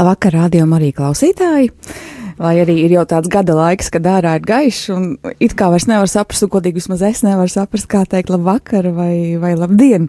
[0.00, 1.66] Labvakar, rādījumam arī klausītāji!
[2.40, 5.02] Vai arī ir jau tāds gada laiks, kad ārā ir gaišs, un
[5.44, 9.36] it kā vairs nevar saprast, un godīgi vismaz es nevaru saprast, kā teikt labvakar vai,
[9.36, 10.08] vai labdien.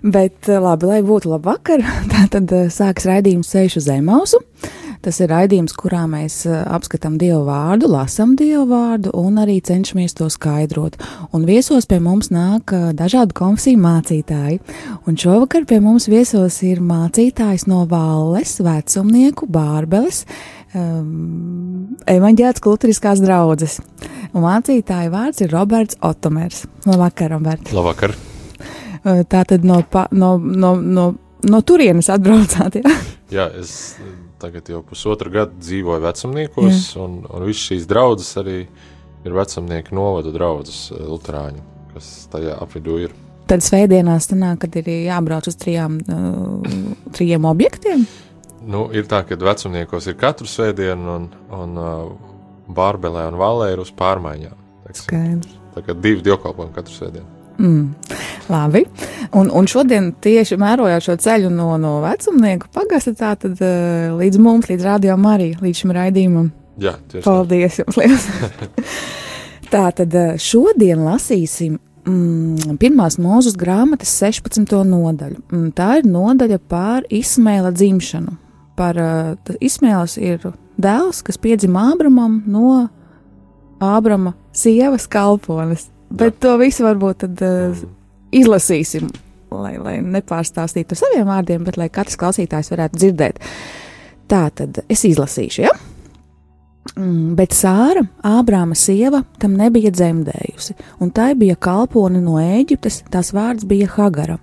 [0.00, 4.40] Bet labi, lai būtu labvakar, tā tad sāks raidījums Sēž uz Zemausu.
[5.00, 10.26] Tas ir raidījums, kurā mēs apskatām Dievu vārdu, lasām Dievu vārdu un arī cenšamies to
[10.28, 10.98] skaidrot.
[11.32, 14.58] Un viesos pie mums nāk dažādu konfesiju mācītāji.
[15.08, 20.26] Un šovakar pie mums viesos ir mācītājs no Valles, vecumnieku Bārbeles,
[20.76, 23.80] um, evaņģētas kultūriskās draudzes.
[24.34, 26.66] Un mācītāja vārds ir Roberts Otomers.
[26.84, 27.72] Labvakar, Robert!
[27.72, 28.18] Labvakar!
[29.00, 31.12] Tā tad no, pa, no, no, no,
[31.48, 32.98] no turienes atbraucāt, jā?
[33.32, 33.94] Jā, es
[34.40, 37.02] tagad jau pusotru gadu dzīvoju vecumniekos, Jā.
[37.04, 38.62] un, un visas šīs draudzes arī
[39.24, 43.14] ir vecumnieku novada draudzes Lutāņu, kas tajā apvidū ir.
[43.50, 48.06] Tad svētdienās sanāk, kad ir jābrauc uz trijām, uh, trijiem objektiem?
[48.60, 52.30] Nu, ir tā, ka vecumniekos ir katru svētdienu, un, un uh,
[52.70, 54.56] Bārbelē un Valē ir uz pārmaiņām.
[54.94, 55.58] Skaidrs.
[55.74, 57.39] Tā kā divi dievkalpojumi katru svētdienu.
[57.60, 57.94] Mm,
[58.48, 58.84] labi.
[59.36, 64.40] Un, un šodien tieši mērojot šo ceļu no, no vecumnieku pagasta, tā tad uh, līdz
[64.40, 66.48] mums, līdz rādījumam arī, līdz šim raidījumam.
[66.80, 68.26] Jā, tieši Paldies jums liels.
[69.74, 71.76] tā tad uh, šodien lasīsim
[72.08, 74.64] mm, pirmās mūzes grāmatas 16.
[74.88, 75.44] nodaļu.
[75.52, 78.38] Mm, tā ir nodaļa par Ismēla dzimšanu.
[78.80, 80.48] Par uh, Ismēls ir
[80.80, 82.86] dēls, kas piedzima Ābramam no
[83.84, 85.90] Ābrama sievas kalpones.
[86.10, 86.40] Bet Jā.
[86.46, 87.84] to visu varbūt tad uh,
[88.34, 89.10] izlasīsim,
[89.54, 93.40] lai, lai nepārstāstītu ar saviem vārdiem, bet lai katrs klausītājs varētu dzirdēt.
[94.30, 95.72] Tā tad es izlasīšu, ja?
[96.96, 103.34] Mm, bet Sāra, Ābrāma sieva, tam nebija dzemdējusi, un tai bija kalpone no Ēģiptes, tās
[103.36, 104.40] vārds bija Hagara.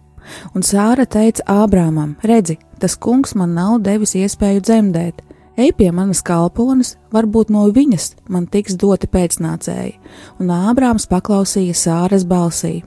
[0.55, 5.23] Un Sāra teica Ābrāmam: Redzi, tas kungs man nav devis iespēju dzemdēt,
[5.57, 9.95] Ej pie manas kalpones, varbūt no viņas man tiks doti pēcnācēji,
[10.37, 12.83] un Ābrāms paklausīja Sāras balsī.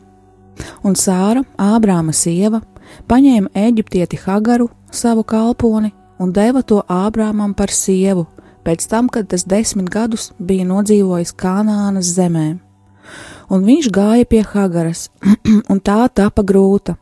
[0.87, 2.61] Un Sāra, Ābrāma sieva,
[3.11, 5.91] paņēma eģiptieti Hagaru, savu kalponi,
[6.23, 8.29] un deva to Ābrāmam par sievu,
[8.63, 12.61] pēc tam, kad tas desmit gadus bija nodzīvojis Kanānas zemē.
[13.51, 15.09] Un viņš gāja pie Hagaras,
[15.73, 16.95] un tā tapa grūta,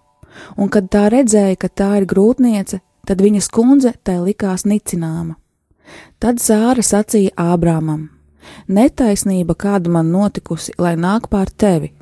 [0.56, 5.36] un kad tā redzēja, ka tā ir grūtniece, tad viņas kundze tai likās nicināma.
[6.18, 8.08] Tad Zāra sacīja Ābrāmam:
[8.66, 11.92] Netaisnība, kāda man notikusi, lai nāk pār tevi.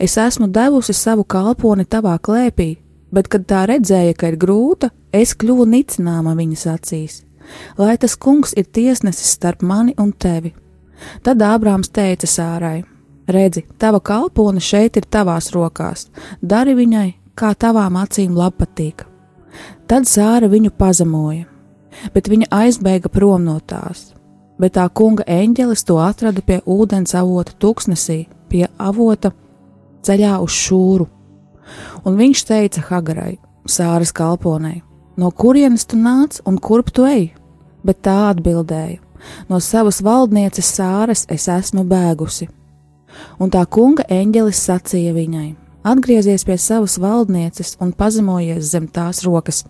[0.00, 2.70] Es esmu devusi savu kalponi tavā klēpī,
[3.12, 7.18] bet, kad tā redzēja, ka ir grūta, es kļuvu nicināma viņas acīs.
[7.76, 10.54] Lai tas kungs ir tiesnesis starp mani un tevi.
[11.20, 12.80] Tad Ābrāms teica Sārai:
[13.28, 16.08] Redzi, tava kalpone šeit ir tavās rokās,
[16.40, 19.04] dari viņai, kā tavām acīm labpatīk.
[19.84, 21.49] Tad Sāra viņu pazemoja
[22.14, 24.10] bet viņa aizbēga prom no tās.
[24.60, 29.32] Bet tā kunga eņģelis to atrada pie ūdens avota tūkstnesī, pie avota
[30.04, 31.06] ceļā uz šūru.
[32.04, 34.82] Un viņš teica Hagarai, Sāras kalponei:
[35.16, 37.30] No kurienes tu nāc un kurp tu ej?
[37.84, 39.00] Bet tā atbildēja:
[39.48, 42.48] No savas valdnieces Sāras es esmu bēgusi.
[43.40, 45.50] Un tā kunga eņģelis sacīja viņai:
[45.84, 49.64] Atgriezies pie savas valdnieces un pazemojies zem tās rokas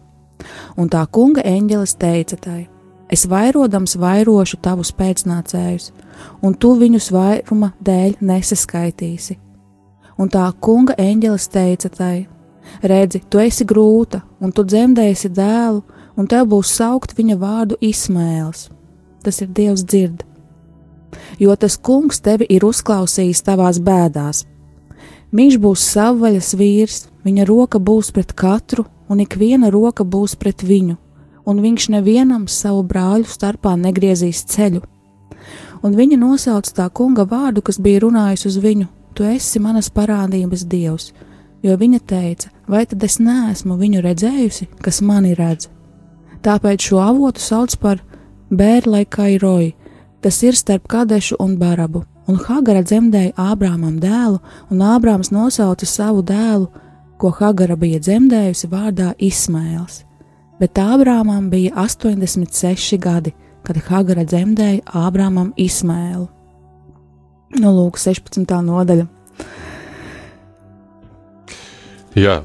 [0.77, 2.61] Un tā kunga eņģelis teica tai:
[3.11, 5.91] Es vairodams vairošu tavus pēcnācējus,
[6.43, 9.39] un tu viņus vairuma dēļ nesaskaitīsi.
[10.21, 12.29] Un tā kunga eņģelis teica tai:
[12.83, 15.83] Redzi, tu esi grūta, un tu dzemdēsi dēlu,
[16.17, 18.69] un tev būs saukt viņa vārdu Ismēls.
[19.25, 20.25] Tas ir Dievs dzird.
[21.43, 24.45] Jo tas kungs tevi ir uzklausījis tavās bēdās.
[25.35, 30.63] Viņš būs savvaļas vīrs, viņa roka būs pret katru, un ik viena roka būs pret
[30.63, 30.95] viņu,
[31.51, 34.85] un viņš nevienam savu brāļu starpā negriezīs ceļu.
[35.83, 40.63] Un viņa nosauca tā kunga vārdu, kas bija runājis uz viņu: Tu esi manas parādības
[40.69, 41.11] dievs,
[41.63, 45.69] jo viņa teica, vai tad es neesmu viņu redzējusi, kas mani redz.
[46.45, 48.05] Tāpēc šo avotu sauc par
[48.51, 49.73] Bērlai Kairoju,
[50.21, 54.39] tas ir starp Kadešu un Barabu, un Hagara dzemdēja Ābrāmam dēlu,
[54.71, 56.71] un Ābrāms nosauca savu dēlu
[57.21, 60.05] ko Hagara bija dzemdējusi vārdā Ismēls.
[60.61, 63.33] bet Ābrāmam bija 86 gadi,
[63.65, 66.29] kad Hagara dzemdēja Ābrāmam Ismēlu.
[67.61, 68.45] No lūk, 16.
[68.45, 69.07] nodaļa.
[72.19, 72.37] Jā,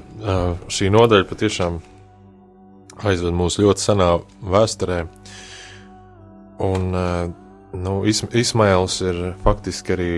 [0.71, 1.81] šī nodaļa patiešām
[3.03, 4.09] aizved mūs ļoti senā
[4.55, 5.01] vēsturē.
[6.63, 10.11] Un nu, Ismails ir faktiski arī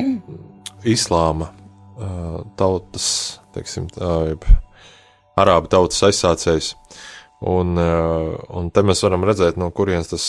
[0.96, 1.52] islāma
[2.60, 3.06] tautas,
[3.54, 4.46] teiksim, tā, jeb,
[5.40, 6.74] arābu tautas aizsācējs.
[7.40, 10.24] Un, un te mēs varam redzēt, no kurienes tas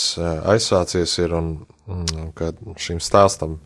[0.54, 1.54] aizsācies ir un,
[1.92, 3.58] un kad šim stāstam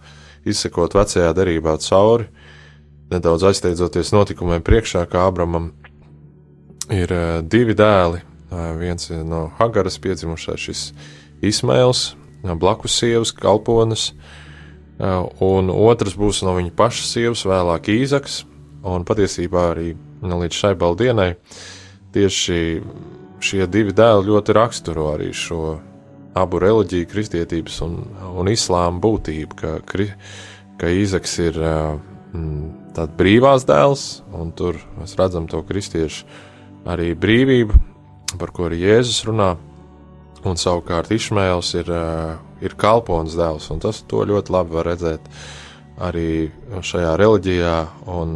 [0.50, 2.26] izsekot vecajā derībā cauri,
[3.14, 5.74] nedaudz aizsteidzoties notikumiem priekšā, kā Abramam
[6.94, 7.14] ir
[7.46, 8.24] divi dēli.
[8.80, 10.82] Viens ir no Hagaras piedzimušais šis
[11.46, 12.16] Ismails,
[12.46, 14.12] blakus sievas kalpones,
[15.00, 18.44] un otrs būs no viņa paša sievas, vēlāk Īzaks,
[18.86, 19.96] un patiesībā arī
[20.26, 21.34] līdz šai baldienai
[22.16, 22.60] tieši
[23.44, 25.78] šie divi dēli ļoti raksturo arī šo
[26.36, 28.00] abu reliģiju, kristietības un,
[28.36, 29.78] un islāma būtību, ka,
[30.80, 34.06] ka Īzaks ir mm, tāds brīvās dēls,
[34.36, 36.26] un tur mēs redzam to kristiešu
[36.92, 37.80] arī brīvību,
[38.40, 39.56] par ko arī Jēzus runā,
[40.46, 41.92] un savukārt Išmēls ir,
[42.64, 45.30] ir kalpons dēls, un tas ļoti labi var redzēt
[46.06, 46.50] arī
[46.84, 47.76] šajā reliģijā
[48.12, 48.36] un,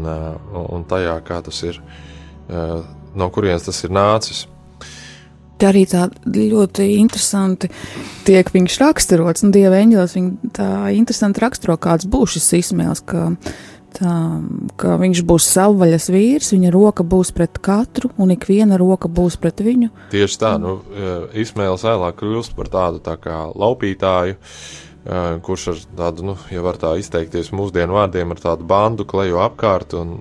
[0.61, 1.81] un tajā, kā tas ir,
[2.49, 4.45] no kurienes tas ir nācis.
[5.59, 7.67] Te arī tā ļoti interesanti
[8.23, 13.25] tiek viņš raksturots, un Dieva eņģelis viņa tā interesanti raksturo, kāds būs šis izsmēls, ka,
[13.99, 19.39] ka viņš būs savvaļas vīrs, viņa roka būs pret katru, un ik viena roka būs
[19.41, 19.89] pret viņu.
[20.13, 20.77] Tieši tā, nu,
[21.33, 24.89] Ismēls vēlāk kļūst par tādu tā kā laupītāju, uh,
[25.41, 29.95] kurš ar tādu, nu, ja var tā izteikties mūsdienu vārdiem, ar tādu bandu klejo apkārt,
[29.97, 30.17] un,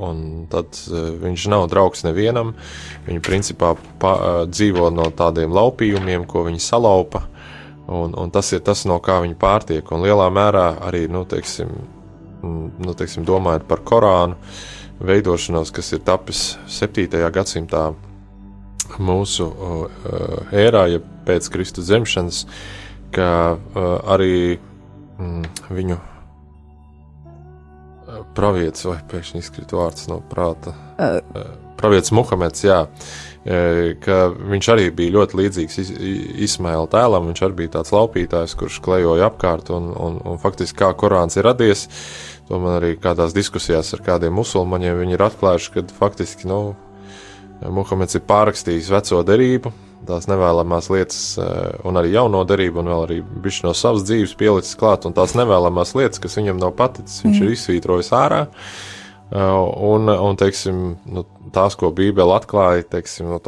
[0.00, 0.78] un tad
[1.22, 2.54] viņš nav draugs nevienam.
[3.06, 4.14] Viņi principā pa,
[4.48, 7.26] dzīvo no tādiem laupījumiem, ko viņi salaupa,
[7.86, 9.92] un, un tas ir tas, no kā viņi pārtiek.
[9.92, 11.76] Un lielā mērā arī, nu, teiksim,
[12.42, 14.38] nu, teiksim domājot par Korānu
[14.98, 17.06] veidošanos, kas ir tapis 7.
[17.34, 17.92] gadsimtā
[18.98, 24.58] mūsu uh, ērā, ja pēc Kristus zemšanas, uh, ka uh, arī
[25.18, 25.98] mm, viņu
[28.36, 31.18] pravietis, vai pēkšņi izkrīt vārds no prāta, uh.
[31.80, 32.84] pravietis Muhameds, jā,
[34.04, 35.78] ka viņš arī bija ļoti līdzīgs
[36.44, 40.90] Ismaila tēlam, viņš arī bija tāds laupītājs, kurš klejoja apkārt, un, un, un faktiski kā
[40.98, 41.86] Korāns ir radies,
[42.48, 46.60] to man arī kādās diskusijās ar kādiem musulmaņiem viņi ir atklājuši, ka faktiski, nu,
[47.58, 49.72] Muhameds ir pārrakstījis veco derību,
[50.06, 51.22] tās nevēlamās lietas,
[51.88, 55.34] un arī jauno darību, un vēl arī viņš no savas dzīves pielicis klāt, un tās
[55.38, 57.48] nevēlamās lietas, kas viņam nav paticis, viņš mm.
[57.48, 58.44] ir izsvītrojis ārā.
[58.44, 58.94] Eh,
[59.30, 63.40] un, un teiksim, nu, tās, ko Bībele atklāja, teiksim, nu,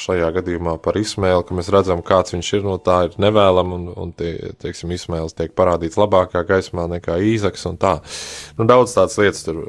[0.00, 3.90] šajā gadījumā par izsmēli, ka mēs redzam, kāds viņš ir, no tā ir nevēlama, un,
[3.92, 7.66] un tie, teiksim, izsmēlis tiek parādīts labākā gaismā nekā īzaks.
[7.68, 9.60] Nu, daudz tādas lietas tur,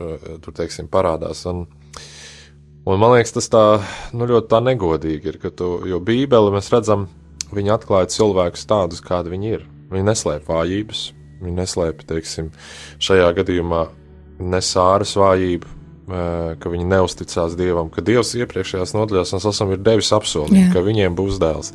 [0.43, 1.43] tur teiksim, parādās.
[1.51, 1.65] Un,
[2.87, 3.61] Un man liekas, tas tā
[4.15, 7.09] nu, ļoti tā negodīgi ir, tu, jo Bībeli mēs redzam,
[7.51, 9.65] viņi atklāja cilvēkus tādus, kādi viņi ir.
[9.91, 11.01] Viņi neslēp vājības,
[11.41, 12.47] viņi neslēp, teiksim,
[13.03, 13.81] šajā gadījumā
[14.39, 15.74] nesāras vājību,
[16.62, 21.17] ka viņi neusticās Dievam, ka Dievs iepriekšējās nodaļās mums esam ir devis apsolījumu, ka viņiem
[21.17, 21.74] būs dēls.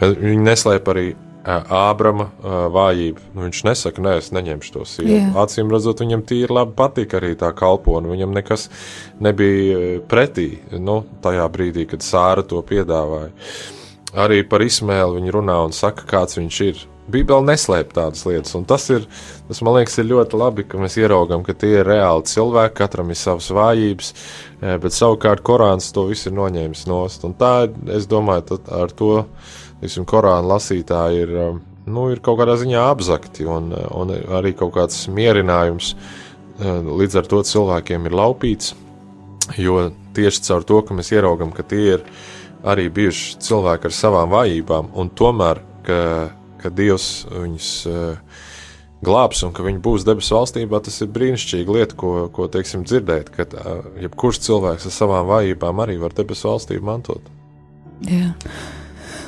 [0.00, 1.08] Viņi neslēp arī
[1.44, 2.30] Ābrama
[2.72, 3.20] vājība.
[3.34, 5.18] Nu, viņš nesaka, nē, es neņemšu to sievu.
[5.42, 8.08] Acīm redzot, viņam tīri labi patika arī tā kalpona.
[8.08, 8.70] Viņam nekas
[9.20, 13.28] nebija pretī nu, tajā brīdī, kad Sāra to piedāvāja.
[14.24, 16.80] Arī par izsmēli viņi runā un saka, kāds viņš ir.
[17.04, 19.04] Bībeli neslēp tādas lietas, un tas ir,
[19.48, 23.12] tas man liekas, ir ļoti labi, ka mēs ieraugām, ka tie ir reāli cilvēki, katram
[23.12, 24.12] ir savas vājības,
[24.80, 27.26] bet savukārt Korāns to visu ir noņēmis nost.
[27.28, 29.12] Un tā, es domāju, ar to
[29.82, 34.72] teiksim, Korāna lasītāji ir, um, nu, ir kaut kādā ziņā apzakti un, un arī kaut
[34.78, 38.72] kāds mierinājums uh, līdz ar to cilvēkiem ir laupīts,
[39.60, 42.06] jo tieši caur to, ka mēs ieraugam, ka tie ir
[42.64, 45.98] arī bijuši cilvēki ar savām vājībām, un tomēr, ka,
[46.64, 48.42] ka Dievs viņus uh,
[49.04, 53.30] glābs un ka viņi būs debesu valstībā, tas ir brīnišķīgi lieta, ko, ko teiksim, dzirdēt,
[53.34, 53.46] ka
[54.02, 57.28] jebkurš cilvēks ar savām vājībām arī var debesu valstību mantot.
[58.08, 58.32] Jā.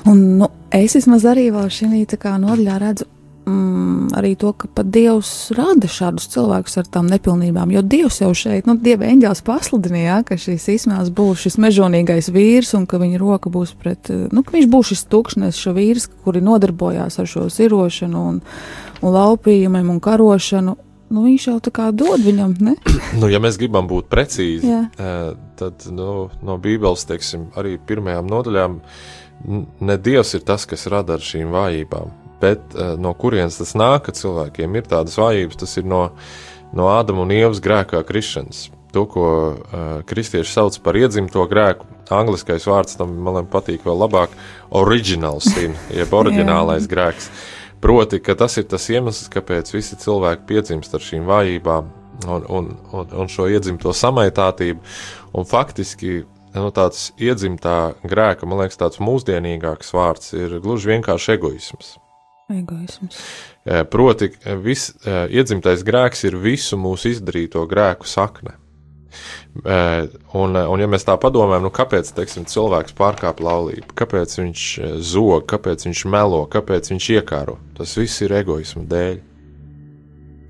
[0.07, 3.09] Un, nu, es vismaz arī šī nodaļā redzu
[3.47, 7.73] mm, arī to, ka pat Dievs rada šādus cilvēkus ar tām nepilnībām.
[7.75, 12.75] Jo Dievs jau šeit, nu, Dieva eņģēlis pasludināja, ka šīs izsmēles būs šis mežonīgais vīrs
[12.79, 16.43] un ka viņa roka būs pret, nu, ka viņš būs šis tukšnes, šo vīrs, kuri
[16.45, 18.43] nodarbojās ar šo sirošanu un,
[19.03, 20.77] un laupījumiem un karošanu.
[21.07, 22.75] nu, viņš jau tā kā dod viņam, ne?
[23.21, 28.81] nu, ja mēs gribam būt precīzi, eh, tad nu, no Bībeles, teiksim, arī pirmajām nodaļām,
[29.87, 32.11] ne Dievs ir tas, kas rada ar šīm vājībām,
[32.41, 36.03] bet eh, no kurienes tas nāk, ka cilvēkiem ir tādas vājības, tas ir no,
[36.77, 38.71] no Ādama un Ievas grēkā krišanas.
[38.95, 41.85] To, ko uh, kristieši sauc par iedzimto grēku,
[42.17, 44.33] angliskais vārds tam man patīk vēl labāk-
[44.81, 47.29] original sin, jeb oriģinālais grēks.
[47.83, 51.91] Proti, ka tas ir tas iemesls, kāpēc visi cilvēki piedzimst ar šīm vājībām
[52.25, 54.81] un, un, un, un šo iedzimto samaitātību.
[55.37, 56.23] Un faktiski
[56.57, 57.77] nu, tāds iedzimtā
[58.07, 61.97] grēka, man liekas, tāds mūsdienīgāks vārds ir gluži vienkārši egoisms.
[62.53, 63.19] Egoisms.
[63.65, 64.31] Eh, Proti,
[64.63, 68.55] vis, eh, iedzimtais grēks ir visu mūsu izdarīto grēku sakne.
[69.65, 74.35] Eh, Un, eh, un, ja mēs tā padomājam, nu, kāpēc teiksim, cilvēks pārkāpj laulību, kāpēc
[74.37, 79.17] viņš eh, zog, kāpēc viņš melo, kāpēc viņš iekāro, tas viss ir egoisma dēļ.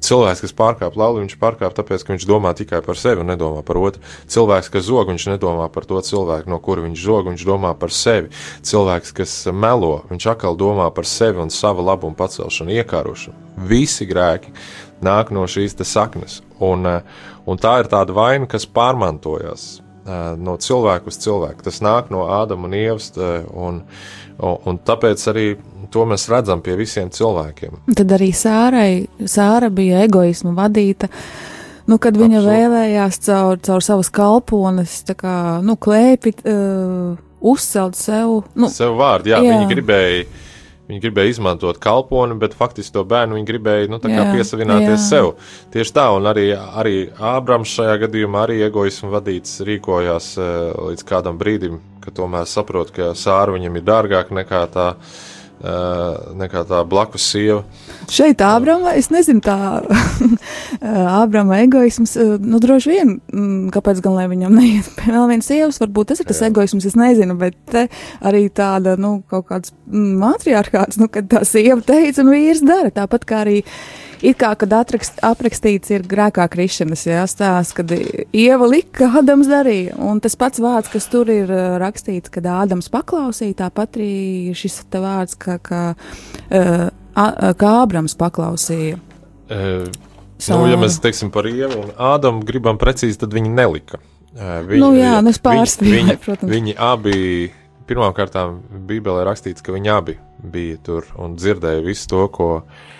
[0.07, 3.65] Cilvēks, kas pārkāpj laulību, viņš pārkāpj tāpēc, ka viņš domā tikai par sevi un nedomā
[3.67, 4.03] par otru.
[4.31, 7.95] Cilvēks, kas zog, viņš nedomā par to cilvēku, no kura viņš zog, viņš domā par
[7.95, 8.31] sevi.
[8.67, 13.43] Cilvēks, kas melo, viņš atkal domā par sevi un savu labumu pacelšanu, iekārošanu.
[13.67, 14.55] Visi grēki
[15.03, 16.41] nāk no šīs saknes.
[16.61, 17.03] Un, eh,
[17.47, 19.86] un tā ir tāda vaina, kas pārmantojas eh,
[20.39, 21.65] no cilvēka uz cilvēku.
[21.67, 23.83] Tas nāk no Ādama un Ievas, un,
[24.39, 25.47] un, tāpēc arī
[25.93, 27.83] to mēs redzam pie visiem cilvēkiem.
[27.97, 31.11] Tad arī Sārai, Sāra bija egoisma vadīta.
[31.87, 32.57] Nu, kad viņa Absolūti.
[32.57, 37.15] vēlējās caur, caur savas kalpones, tā kā, nu, klēpit, uh,
[37.47, 39.55] uzcelt sev, nu, Sev vārdu, jā, jā.
[39.55, 40.25] viņi gribēja.
[40.87, 45.03] Viņi gribēja izmantot kalponi, bet faktiski to bērnu viņi gribēja nu, Jā, piesavināties jā.
[45.03, 45.31] sev.
[45.75, 50.53] Tieši tā, un arī, arī Ābrams šajā gadījumā arī egoismu vadīts rīkojās eh,
[50.93, 54.87] līdz kādam brīdim, kad tomēr saprot, ka sāra viņam ir dārgāka nekā tā,
[56.37, 57.63] nekā tā blakus sieva.
[58.13, 59.57] Šeit Ābrama, es nezinu, tā
[61.21, 65.51] Ābrama egoisms, eh, nu, droši vien, mm, kāpēc gan lai viņam neiet pie vēl vienas
[65.51, 66.51] sievas, varbūt tas ir tas Jā.
[66.53, 67.87] egoisms, es nezinu, bet te
[68.27, 72.95] arī tāda, nu, kaut kāds mm, matriarchāts, nu, kad tā sieva teica un vīrs dara,
[72.95, 73.59] tāpat kā arī
[74.23, 79.97] it kā, kad atrakst, aprakstīts ir grēkā krišanas, jā, stāsts, kad Ieva lika, Ādams darīja,
[80.03, 84.83] un tas pats vārds, kas tur ir eh, rakstīts, kad Ādams paklausīja, tāpat arī šis
[84.97, 85.83] vārds, ka, ka,
[86.51, 86.89] uh,
[87.61, 89.01] kā Ābrams paklausīja.
[89.51, 90.03] Eh,
[90.37, 90.67] Nu, Sāru.
[90.69, 94.03] ja mēs teiksim par Ievu un Ādamu gribam precīzi, tad viņi nelika.
[94.37, 96.51] Eh, Nu jā, nu es pārspīlēju, viņi, protams.
[96.53, 97.15] Viņi abi,
[97.89, 98.37] pirmkārt,
[98.91, 102.96] Bībelē rakstīts, ka viņi abi bija tur un dzirdēja visu to, ko, uh,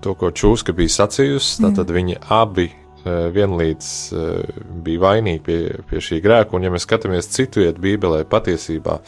[0.00, 1.72] to, ko Čūska bija sacījusi.
[1.76, 5.58] Tad viņi abi uh, vienlīdz uh, bija vainīgi pie,
[5.90, 9.02] pie šī grēka, un ja mēs skatāmies citu vietu Bībelē, patiesībā.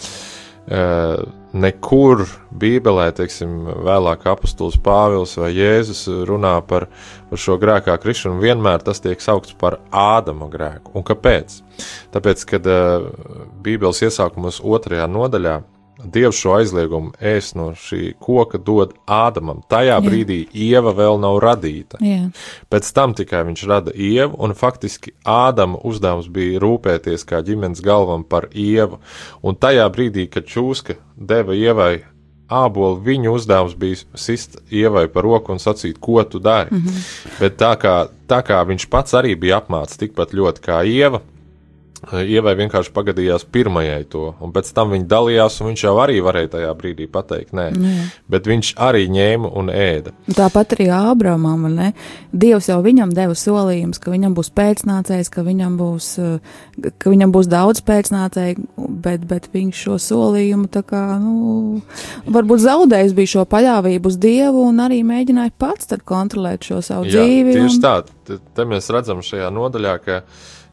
[1.50, 2.20] Nekur
[2.54, 6.86] Bībelē, teiksim, vēlāk apustulis Pāvils vai Jēzus runā par,
[7.26, 10.92] par šo grēkā krišanu, vienmēr tas tiek saukts par Ādama grēku.
[10.94, 11.56] Un kāpēc?
[12.14, 12.70] Tāpēc, kad
[13.64, 15.56] Bībeles iesākumos otrajā nodaļā
[16.04, 19.62] Dievs šo aizliegumu ēst no šī koka dod Ādamam.
[19.70, 20.00] Tajā Jā.
[20.04, 22.00] brīdī Ieva vēl nav radīta.
[22.04, 22.30] Jā.
[22.72, 28.24] Pēc tam tikai viņš rada ievu, un faktiski Ādama uzdevums bija rūpēties kā ģimenes galvam
[28.24, 29.00] par ievu.
[29.42, 32.00] Un tajā brīdī, kad čūska deva ievai
[32.50, 36.68] ābolu, viņa uzdevums bija sist ievai par roku un sacīt, ko tu dari.
[36.70, 37.36] Mm -hmm.
[37.40, 41.20] Bet tā kā, tā kā viņš pats arī bija apmācīts tikpat ļoti kā ieva.
[42.00, 46.48] Ievai vienkārši pagadījās pirmajai to, un pēc tam viņi dalījās, un viņš jau arī varēja
[46.54, 48.04] tajā brīdī pateikt, nē, Jā.
[48.32, 50.14] bet viņš arī ņēma un ēda.
[50.32, 51.90] Tāpat arī Ābramam, ne?
[52.32, 57.34] Dievs jau viņam deva solījumus, ka viņam būs pēcnācējs, ka viņam būs, eh, ka viņam
[57.36, 58.64] būs daudz pēcnācēju,
[59.04, 61.82] bet, bet viņš šo solījumu tā kā, nu,
[62.24, 67.04] varbūt zaudējis bija šo paļāvību uz Dievu un arī mēģināja pats tad kontrolēt šo savu
[67.04, 67.58] Jā, dzīvi.
[67.58, 68.40] tieši un, tā.
[68.54, 70.20] Te mēs redzam šajā nodaļā, ka,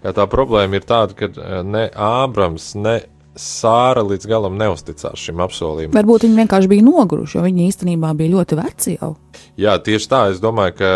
[0.04, 3.00] ka tā problēma ir tāda, ka eh, ne Ābrams, ne
[3.38, 5.94] Sāra līdz galam neusticās šim apsolījumam.
[5.94, 9.12] Varbūt viņi vienkārši bija noguruši, jo viņi īstenībā bija ļoti veci jau.
[9.62, 10.22] Jā, tieši tā.
[10.32, 10.90] Es domāju, ka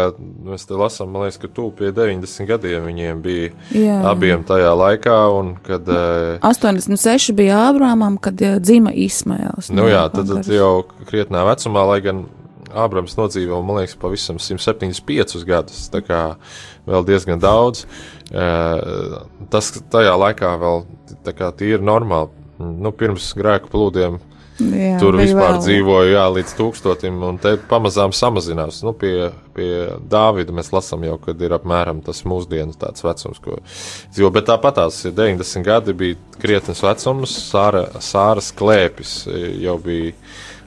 [0.49, 3.99] mēs te lasām, man liekas, ka tu pie 90 gadiem viņiem bija Jā.
[4.09, 5.85] abiem tajā laikā, un kad.
[5.85, 9.69] eh, 86 bija Ābramam, kad eh, dzima Ismails.
[9.69, 12.25] Nu jā, tad, tad jau krietnā vecumā, lai gan
[12.73, 16.21] Ābrams nodzīvo, man liekas, pavisam 175 gadus, tā kā
[16.87, 17.85] vēl diezgan daudz.
[19.51, 20.85] Tas tajā laikā vēl
[21.35, 22.31] kā tīri normāli.
[22.61, 24.19] Nu, pirms grēku plūdiem
[24.61, 25.61] Jā, tur vispār vēl.
[25.63, 28.81] dzīvoja jā, līdz tūkstotim, un te pamazām samazinās.
[28.85, 29.69] Nu, pie, pie
[30.11, 33.57] Dāvida mēs lasām jau, kad ir apmēram tas mūsdienu tāds vecums, ko
[34.13, 34.31] dzīvo.
[34.35, 39.23] Bet tāpat tās ir 90 gadi, bija krietnes vecums, Sāra, Sāras klēpis
[39.63, 40.13] jau bija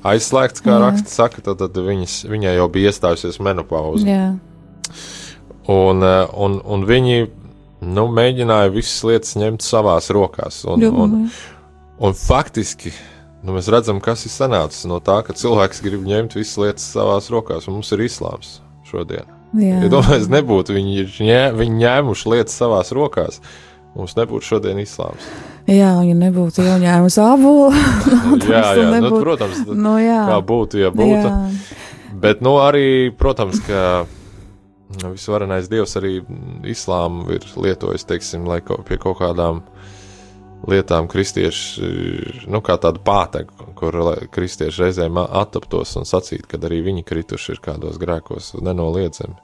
[0.05, 0.81] aizslēgts, kā Jā.
[0.83, 4.07] raksts saka, tad, tad viņas, viņai jau bija iestājusies menopauze.
[4.09, 4.35] Jā.
[5.71, 7.25] Un, uh, un, un viņi
[7.85, 10.63] nu, mēģināja visas lietas ņemt savās rokās.
[10.69, 11.17] Un, un,
[11.99, 12.93] un faktiski
[13.45, 17.31] nu, mēs redzam, kas ir sanācis no tā, ka cilvēks grib ņemt visas lietas savās
[17.33, 18.59] rokās, un mums ir islāms
[18.89, 19.29] šodien.
[19.85, 23.39] Ja domāju, nebūtu viņi, ņē, viņi ņēmuši lietas savās rokās,
[23.95, 25.29] mums nebūtu šodien islāms.
[25.65, 27.71] Jā, ja nebūtu ņēmusi abulu,
[28.43, 29.15] tad jā, jā, nu, nebūtu.
[29.15, 30.21] Nu, protams, nu, jā.
[30.29, 31.25] kā būtu, ja būtu.
[31.25, 31.39] Jā.
[32.21, 34.05] Bet, nu, arī, protams, ka
[35.03, 36.19] visvarenais dievs arī
[36.69, 39.63] islāmu ir lietojis, teiksim, lai kaut, pie kaut kādām
[40.69, 41.89] lietām kristieši,
[42.49, 43.97] nu, kā tāda pātaga, kur
[44.33, 49.37] kristieši reizēm attaptos un sacīt, ka arī viņi krituši ir kādos grēkos nenoliedzami.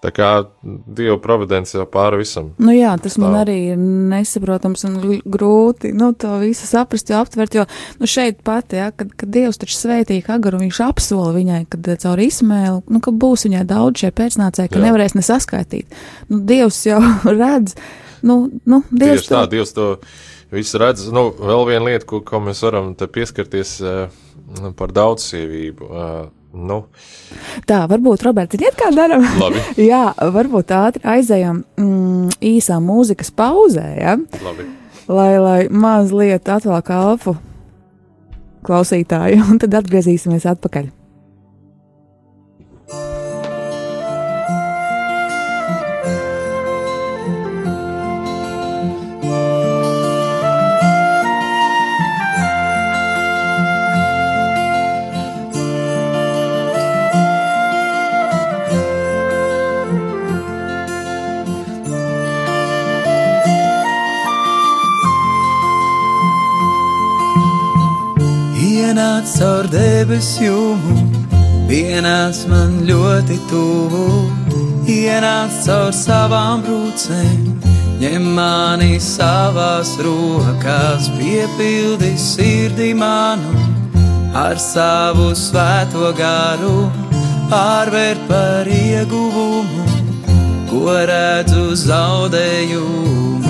[0.00, 0.28] Tā kā
[0.64, 2.54] Dieva providence jau pāri visam.
[2.62, 3.26] Nu jā, tas stāv.
[3.26, 7.66] man arī ir nesaprotams un grūti, nu, to visu saprast, jo aptvert, jo,
[8.00, 12.22] nu, šeit pat, jā, kad, kad Dievs taču svētīja Agaru, viņš apsola viņai, kad caur
[12.24, 14.86] Ismēlu, nu, ka būs viņai daudz šie pēcnācēji, ka jā.
[14.86, 16.00] nevarēs nesaskaitīt.
[16.32, 17.02] Nu, Dievs jau
[17.42, 17.76] redz,
[18.24, 19.36] nu, nu, Dievs Tieši to.
[19.36, 19.92] tā, Dievs to
[20.54, 21.10] visu redz.
[21.12, 24.20] Nu, vēl viena lieta, ko, ko mēs varam te pieskarties uh,
[24.80, 25.92] par daudzsievību.
[25.92, 26.80] Uh, Nu.
[27.68, 29.22] Tā, varbūt, Roberts, ziniet, kā darām?
[29.90, 34.16] Jā, varbūt ātri aizējām mm, īsā mūzikas pauzē, ja?
[34.42, 34.66] Labi.
[35.10, 37.36] Lai, lai mazliet atvēlk alfu
[38.66, 40.90] klausītāju, un tad atgriezīsimies atpakaļ.
[68.96, 70.94] Caur debesu jūmu,
[71.68, 74.30] pienāc man ļoti tuvu,
[74.88, 77.60] ienāc caur savām brūcēm,
[78.00, 83.54] ņem mani savās rokās, piepildi sirdi manu
[84.34, 86.90] ar savu svēto garu,
[87.50, 89.86] pārvērt par ieguvumu,
[90.70, 93.49] ko redzu zaudējumu.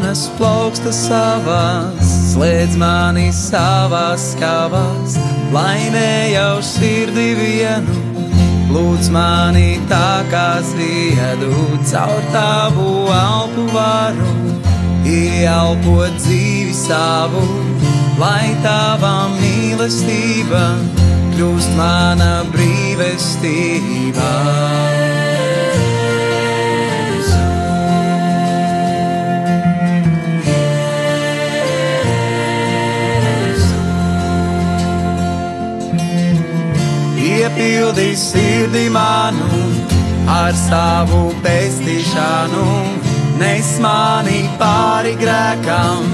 [0.00, 5.18] Manas plaukstas savās, slēdz mani savās skavās,
[5.52, 7.96] laimē jau sirdī vienu,
[8.72, 11.52] lūdz mani tā kā ziedu,
[11.92, 14.32] caur tavu alpu varu,
[15.04, 17.44] ieelpot dzīvi savu,
[18.16, 20.64] lai tava mīlestība
[21.34, 24.32] kļūst mana brīvestība.
[37.60, 39.60] Piepildi sirdi manu
[40.28, 42.66] ar savu pestīšanu,
[43.40, 46.06] nes mani pāri grēkam,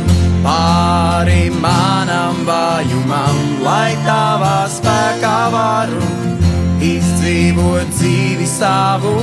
[0.47, 6.11] pāri manam vājumam, lai tavā spēkā varu
[6.83, 9.15] izdzīvot dzīvi savu.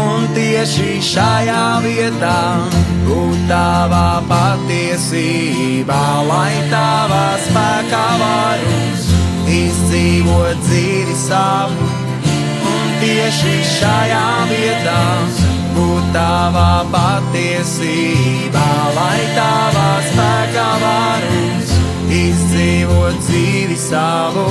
[0.00, 2.38] Un tieši šajā vietā
[3.08, 8.80] būt tavā patiesībā, lai tavā spēkā varu
[9.50, 11.86] izdzīvot dzīvi savu,
[12.70, 15.00] un tieši šajā vietā
[15.74, 21.72] būt tavā patiesībā, lai tavā spēkā varus
[22.20, 24.46] izdzīvot dzīvi savu,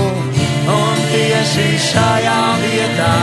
[0.75, 3.15] un tieši šajā vietā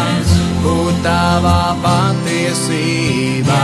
[0.64, 3.62] būt tavā patiesībā.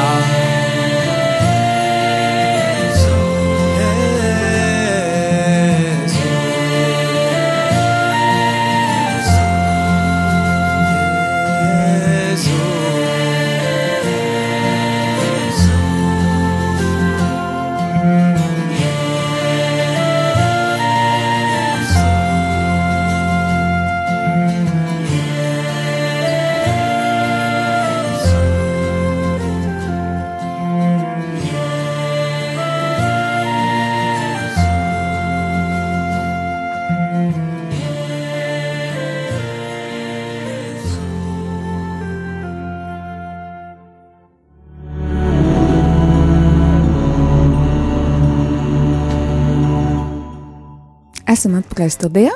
[51.42, 52.32] Esam atpakaļ studijā.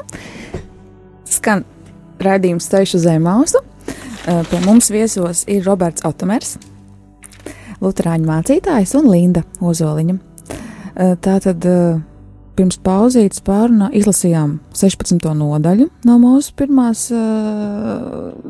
[1.31, 1.61] Skan
[2.19, 3.61] raidījums Ceļš uz Zēmausu.
[4.27, 6.57] Pie mums viesos ir Roberts Otomers.
[7.79, 10.17] Lutāņu mācītājs un Linda Ozoliņa.
[11.23, 11.71] Tātad
[12.59, 15.23] pirms pauzītes pārunā izlasījām 16.
[15.39, 17.07] nodaļu no mūsu pirmās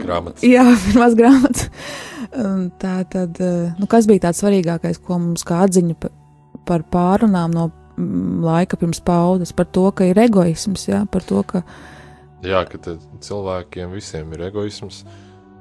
[0.00, 0.40] grāmatas.
[0.40, 1.68] Jā, pirmās grāmatas.
[2.80, 3.44] Tā tad,
[3.76, 6.00] nu, kas bija tāds svarīgākais, ko mums kā atziņa
[6.64, 11.62] par pārunām no laika pirms paudas, par to, ka ir egoisms, jā, par to, ka.
[12.44, 15.02] Jā, ka cilvēkiem visiem ir egoisms,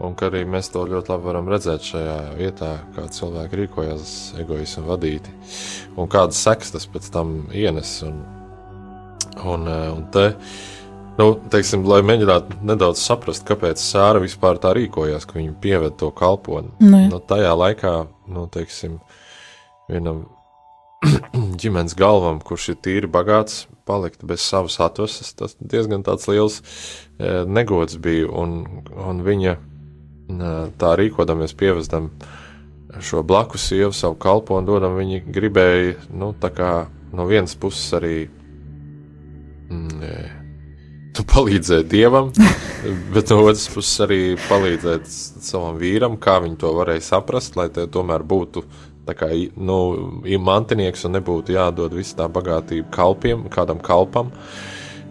[0.03, 4.85] un ka arī mēs to ļoti labi varam redzēt šajā vietā, kā cilvēki rīkojas egoismu
[4.89, 5.33] vadīti,
[5.95, 7.97] un kādas sekas tas pēc tam ienes.
[8.05, 8.19] Un,
[9.55, 10.27] un, un te,
[11.21, 16.11] nu, teiksim, lai mēģinātu nedaudz saprast, kāpēc Sāra vispār tā rīkojās, ka viņa pieved to
[16.15, 16.75] kalponi.
[16.83, 17.97] Nu, nu, tajā laikā,
[18.35, 18.99] nu, teiksim,
[19.87, 20.25] vienam
[21.59, 27.43] ģimenes galvam, kurš ir tīri bagāts, palikt bez savas atvesas, tas diezgan tāds liels e,
[27.45, 29.55] negods bija, un, un viņa
[30.81, 32.09] tā rīkodamies pievestam
[33.01, 36.31] šo blakus sievu savu kalpu un dodam, viņi gribēja, nu,
[37.13, 38.15] no vienas puses arī
[39.69, 40.15] mm,
[41.15, 42.31] tu palīdzēji dievam,
[43.13, 47.85] bet no otras puses arī palīdzēt savam vīram, kā viņi to varēja saprast, lai te
[47.91, 48.65] tomēr būtu
[49.13, 49.77] kā, nu,
[50.41, 54.31] mantinieks un nebūtu jādod viss tā bagātība kalpiem, kādam kalpam.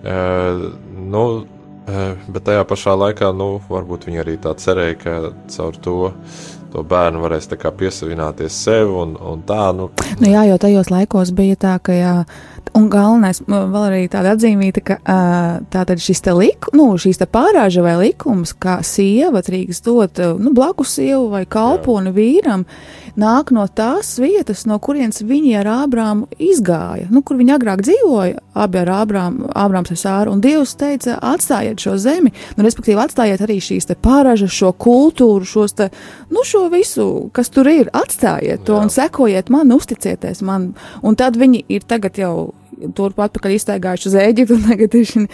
[0.04, 5.16] Uh, nu, uh, bet tajā pašā laikā, nu, varbūt viņi arī tā cerēja, ka
[5.54, 5.96] caur to
[6.74, 7.46] to bērnu varēs
[7.78, 9.68] piesavināties sev un, un tā.
[9.76, 9.90] Nu.
[10.18, 12.14] Nu jā, jo tajos laikos bija tā, ka jā,
[12.74, 14.96] un galvenais vēl arī tāda atzīmīta, ka
[15.70, 20.54] tātad šis te lik, nu, šīs te pārāža vai likums, kā sieva drīkst dot, nu,
[20.56, 22.66] blakus sievu vai kalponi vīram,
[23.20, 28.40] nāk no tās vietas, no kurienes viņi ar Ābrāmu izgāja, nu, kur viņi agrāk dzīvoja,
[28.64, 33.44] abi ar Ābrāmu, Ābrāms ar Sāru, un Dievs teica, atstājiet šo zemi, nu, respektīvi atstājiet
[33.44, 35.90] arī šīs te pārāžas, šo kultūru, šos te,
[36.34, 38.82] nu, šo visu, kas tur ir, atstājiet to Jā.
[38.84, 40.72] un sekojiet man, uzticieties man,
[41.02, 42.34] un tad viņi ir tagad jau
[42.96, 45.24] turpat atpakaļ iztaigājuši uz Ēģiptu, un tagad ir šī,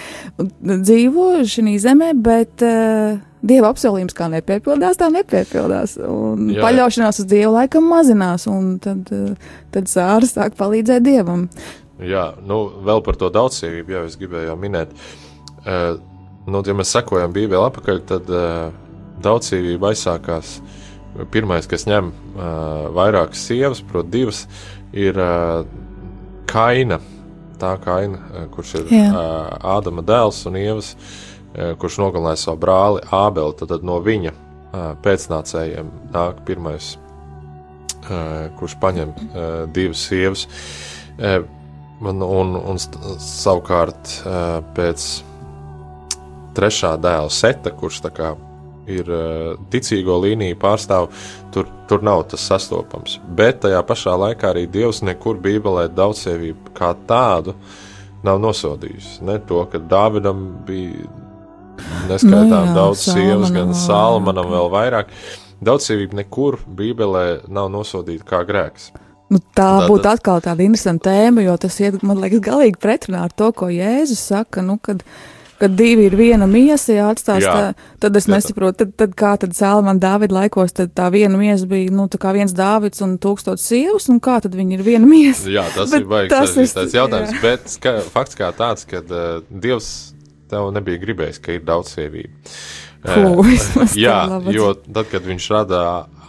[0.68, 5.96] dzīvo šī zemē, bet uh, Dieva apsolījums kā nepiepildās, tā nepiepildās.
[6.04, 11.46] Un jā, paļaušanās uz Dievu laikam mazinās, un tad, uh, tad sāra sāk palīdzēt Dievam.
[12.04, 14.92] Jā, nu, vēl par to daudzsievību jau es gribēju minēt.
[15.64, 15.96] Uh,
[16.48, 18.68] nu, ja mēs sekojam Bībeli apakaļ, tad uh,
[19.24, 20.58] daudzsievība aizsākās.
[21.34, 24.44] Pirmais, kas ņem uh, vairākas sievas, proti, divas,
[24.94, 25.64] ir uh,
[26.50, 27.00] Kaina
[27.60, 29.08] tā kaina, eh, kurš ir Jā.
[29.10, 33.56] Eh, Ādama dēls un Ievas, eh, kurš nogalināja savu brāli Ābeli.
[33.58, 34.34] Tad, no viņa
[35.04, 36.92] pēcnācējiem nāk pirmais,
[38.60, 39.14] kurš paņem
[39.74, 40.46] divas sievas.
[42.00, 44.14] Un, un, un savukārt
[44.76, 45.08] pēc
[46.56, 48.32] trešā dēla seta, kurš kā
[48.90, 49.10] ir
[49.70, 51.10] ticīgo līniju pārstāv,
[51.54, 53.18] tur, tur nav tas sastopams.
[53.36, 57.54] Bet tajā pašā laikā arī Dievs nekur Bībelē daudzsievību kā tādu
[58.26, 59.18] nav nosodījis.
[59.26, 61.06] Ne to, ka Dāvidam bija
[62.08, 65.14] neskaitām nu, jā, daudz sievas, gan Salmanam vēl vairāk.
[65.60, 68.90] Daudzsievība nekur Bībelē nav nosodīta kā grēks.
[69.30, 73.34] Nu, tā būtu atkal tāda interesanta tēma, jo tas iet, man liekas, galīgi pretrunā ar
[73.36, 74.64] to, ko Jēzus saka.
[74.66, 75.04] Nu, kad,
[75.60, 77.52] kad divi ir viena miesa jāatstās, Jā.
[77.54, 81.68] tā, tad es nesaprotu, tad, tad kā tad Salman Dāvida laikos, tad tā viena miesa
[81.70, 85.06] bija, nu, tā kā viens Dāvids un tūkstots sievas, un kā tad viņi ir viena
[85.06, 85.46] miesa?
[85.52, 87.44] Jā, tas bet ir baigs tas jautājums, jā.
[87.44, 89.92] bet ska, fakts kā tāds, ka uh, Dievs
[90.50, 92.52] tev nebija gribējis, ka ir daudz sievību.
[93.00, 94.16] Puh, uh, jā,
[94.52, 95.78] jo tad, kad viņš rada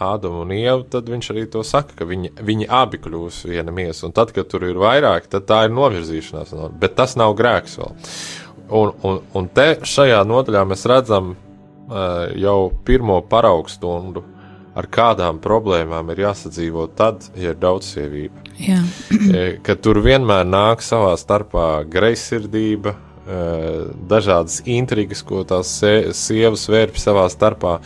[0.02, 4.06] Ādamu un Ievu, tad viņš arī to saka, ka viņi, viņi abi kļūs viena miesa.
[4.08, 6.54] Un tad, kad tur ir vairāk, tad tā ir novirzīšanās.
[6.80, 7.92] Bet tas nav grēks vēl.
[8.72, 14.24] Un, un, un te šajā nodaļā mēs redzam uh, jau pirmo paraugu stundu,
[14.72, 18.48] ar kādām problēmām ir jāsadzīvo tad, ja ir daudzsievība.
[18.56, 18.80] Jā.
[19.32, 25.76] Eh, ka tur vienmēr nāk savā starpā greizsirdība, uh, dažādas intrigas, ko tās
[26.18, 27.78] sievas vērpj savā starpā.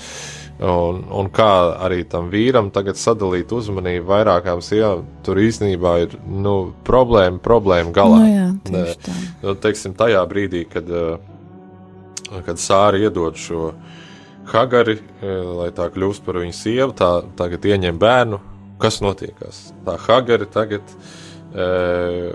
[0.56, 6.72] Un, un kā arī tam vīram tagad sadalīt uzmanību vairākām sievām, tur īstenībā ir nu,
[6.86, 8.20] problēma, problēma galā.
[8.22, 9.16] Nu, jā, tieši tā.
[9.42, 13.74] Nu, teiksim, tajā brīdī, kad, eh, kad Sāra iedod šo
[14.48, 15.28] Hagari, eh,
[15.60, 18.40] lai tā kļūst par viņu sievu, tā tagad ieņem bērnu.
[18.80, 19.72] Kas notiekās?
[19.84, 20.82] Tā Hagari tagad
[21.56, 22.32] e,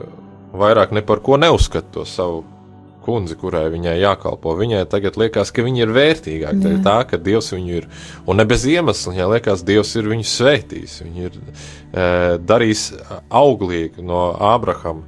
[0.57, 2.41] vairāk ne par ko neuzskata to savu
[3.05, 4.53] kundzi, kurai viņai jākalpo.
[4.59, 6.59] Viņai tagad liekas, ka viņa ir vērtīgāka.
[6.61, 7.87] Tā ir tā, ka Dievs viņu ir,
[8.29, 10.99] un ne bez iemesla, viņai liekas, Dievs ir viņu svētījis.
[11.05, 12.05] Viņu ir e,
[12.51, 12.85] darījis
[13.41, 15.03] auglīgu no Ābrahama.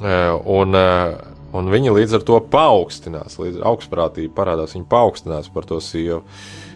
[0.00, 0.16] E,
[0.56, 5.82] un, e, un viņa līdz ar to paaugstinās, līdz augstprātība parādās, viņa paaugstinās par to
[5.84, 6.24] sievu.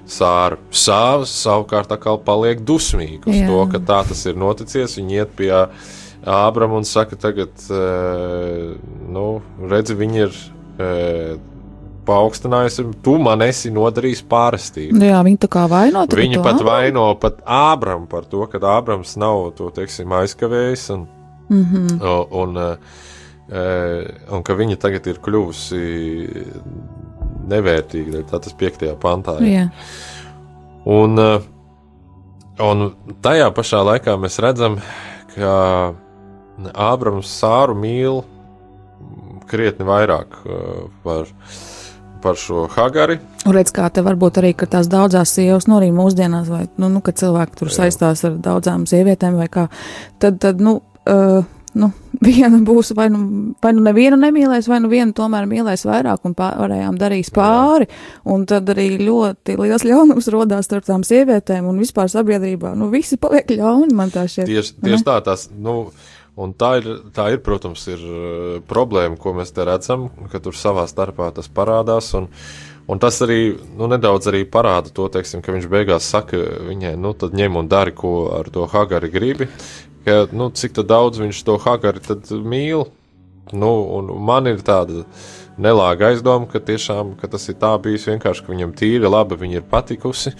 [0.04, 0.58] Sāra.
[0.68, 3.46] Sāva savukārt atkal paliek dusmīga uz Jā.
[3.48, 4.98] to, ka tā tas ir noticies.
[4.98, 5.52] Viņa iet pie
[6.24, 7.52] Ābrama un saka, tagad,
[9.12, 9.24] nu,
[9.68, 10.38] redzi, viņi ir
[12.04, 15.00] paaugstinājusi, tu man esi nodarījis pārestību.
[15.04, 16.06] Jā, viņi tā kā vaino.
[16.08, 16.68] to pat Ābramu?
[16.70, 21.06] vaino pat Ābramu par to, ka Ābrams nav to, teiksim, aizkavējis un,
[21.48, 21.86] mm Mhm.
[21.86, 22.28] -hmm.
[22.30, 22.76] un, un,
[24.32, 25.80] un ka viņa tagad ir kļuvusi
[27.48, 28.22] nevērtīga.
[28.30, 29.36] Tā tas piektajā pantā.
[29.40, 29.46] ir.
[29.52, 29.68] Jā.
[30.84, 31.18] Un,
[32.60, 34.78] un tajā pašā laikā mēs redzam,
[35.34, 35.94] ka
[36.62, 38.22] Ābrams Sāru mīl
[39.50, 41.30] krietni vairāk eh, par,
[42.24, 43.18] par šo Hagari.
[43.44, 46.90] Un redz, kā te varbūt arī, ka tās daudzās sievas, nu arī mūsdienās, vai, nu,
[46.92, 49.68] nu kad cilvēki tur saistās ar daudzām sievietēm vai kā,
[50.22, 50.78] tad, tad, nu,
[51.10, 51.44] uh,
[51.76, 51.90] nu,
[52.24, 53.20] viena būs vai nu,
[53.62, 57.90] vai nu nevienu nemīlēs, vai nu vienu tomēr mīlēs vairāk un pārējām darīs pāri,
[58.30, 63.20] un tad arī ļoti liels ļaunums rodās starp tām sievietēm un vispār sabiedrībā, nu, visi
[63.20, 64.48] paliek ļauni, man tā šķiet.
[64.48, 65.90] Tieši, tieši tā, tas, nu,
[66.40, 70.56] un tā ir, tā ir, protams, ir eh, problēma, ko mēs te redzam, ka tur
[70.58, 72.10] savā starpā tas parādās.
[72.18, 72.28] Un,
[72.90, 77.14] un tas arī nu, nedaudz arī parāda to, teiksim, ka viņš beigās saka viņai, nu,
[77.18, 79.48] tad ņem un dari, ko ar to Hagari gribi.
[80.04, 82.02] Ka, nu, cik daudz viņš to Hagari
[82.44, 82.86] mīl.
[83.52, 83.70] Nu,
[84.24, 85.04] man ir tāda
[85.60, 89.60] nelāga aizdoma, ka tiešām ka tas ir tā bijis vienkārši, ka viņam tīri labi viņa
[89.60, 90.32] ir patikusi.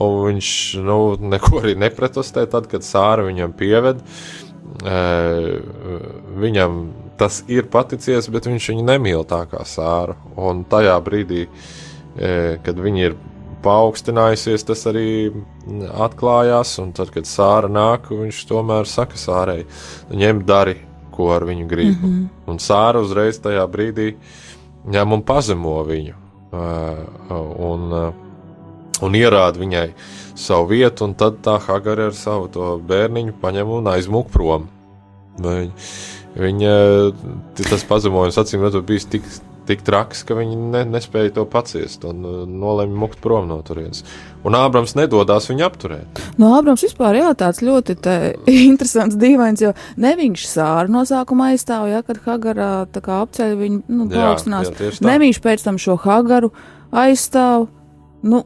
[0.00, 0.50] Un viņš
[0.86, 0.98] nu,
[1.34, 4.02] neko arī nepretostē tad, kad sāra viņam pieved.
[6.40, 6.76] Viņam
[7.20, 10.16] tas ir paticies, bet viņš viņu nemīl tā kā sāra.
[10.40, 11.46] Un tajā brīdī,
[12.64, 13.16] kad viņi ir
[13.64, 15.08] paaugstinājusies, tas arī
[16.06, 16.78] atklājās.
[16.80, 19.64] Un tad, kad sāra nāk, viņš tomēr saka sārai,
[20.10, 20.78] ņem dari,
[21.12, 21.98] ko ar viņu gribi.
[21.98, 22.28] Mm -hmm.
[22.48, 24.14] Un sāra uzreiz tajā brīdī
[24.88, 26.14] ņem un pazemo viņu.
[26.50, 27.92] Un,
[29.00, 29.86] un ierāda viņai
[30.40, 34.68] savu vietu, un tad tā Hagara ar savu to bērniņu paņem un aizmūk prom.
[35.40, 35.70] Viņa,
[36.40, 36.74] viņa
[37.60, 39.26] tas pazemojums acīm redzot bijis tik,
[39.68, 44.02] tik traks, ka viņi ne, nespēja to paciest un uh, nolēma mukt prom no turienes.
[44.46, 46.22] Un Ābrams nedodās viņu apturēt.
[46.40, 48.16] No Ābrams vispār jā, tāds ļoti te,
[48.70, 53.58] interesants, dīvains, jo ne viņš sāru no sākuma aizstāv, ja, kad Hagarā tā kā apceļ
[53.60, 54.72] viņu, nu, paaugstinās.
[55.06, 56.52] Ne viņš pēc tam šo Hagaru
[56.90, 57.68] aizstāv,
[58.26, 58.44] nu,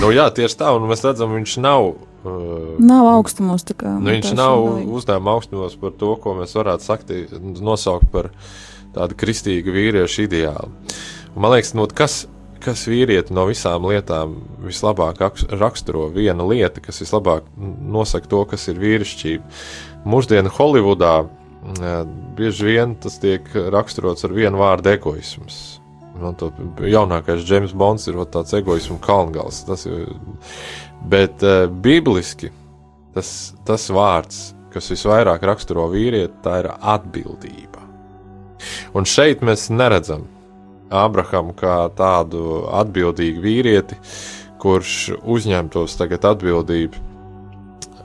[0.00, 1.94] Nu, jā, tieši tā, un mēs redzam, viņš nav.
[2.24, 3.96] Uh, nav augstumos kā.
[4.00, 4.62] nu, viņš nav
[4.96, 7.18] uzdevuma augstumos par to, ko mēs varētu sakti,
[7.60, 8.30] nosaukt par
[8.94, 10.70] tādu kristīgu vīriešu ideālu.
[11.34, 12.24] Un, man liekas, nu, kas,
[12.64, 18.68] kas vīrieti no visām lietām vislabāk aks- raksturo viena lieta, kas vislabāk nosaka to, kas
[18.72, 19.62] ir vīrišķība.
[20.08, 21.94] Mūsdienu Holivudā eh,
[22.38, 25.73] bieži vien tas tiek raksturots ar vienu vārdu egoisms.
[26.20, 29.64] Man to jaunākais James Bonds ir tāds egoismu kalngals.
[29.66, 30.12] Tas ir,
[31.10, 32.52] bet uh, bibliski
[33.14, 37.82] tas, tas vārds, kas visvairāk raksturo vīrieti, tā ir atbildība.
[38.94, 40.28] Un šeit mēs neredzam
[40.94, 43.98] Ābrahamu kā tādu atbildīgu vīrieti,
[44.62, 47.13] kurš uzņemtos tagad atbildību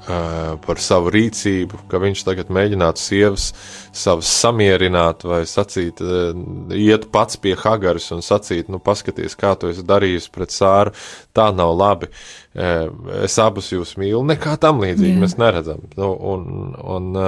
[0.10, 3.50] par savu rīcību, ka viņš tagad mēģinātu sievas
[3.96, 6.32] savas samierināt vai sacīt, uh,
[6.74, 10.96] iet pats pie Hagaras un sacīt, nu, paskaties, kā tu esi darījis pret sāru,
[11.36, 12.10] tā nav labi.
[12.56, 12.90] Uh,
[13.26, 15.22] es abus jūs mīlu, nekā tam līdzīgi Jā.
[15.24, 15.86] mēs neredzam.
[16.00, 17.22] Nu, un, un,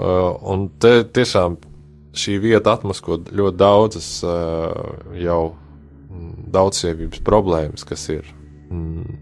[0.00, 1.58] un te tiešām
[2.16, 8.28] šī vieta atmasko ļoti daudzas jau mm, daudzsievības problēmas, kas ir.
[8.72, 9.18] Mm.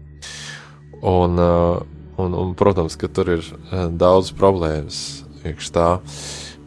[1.01, 5.01] Un, uh, un, un, protams, ka tur ir uh, daudz problēmas
[5.47, 5.89] iekš tā.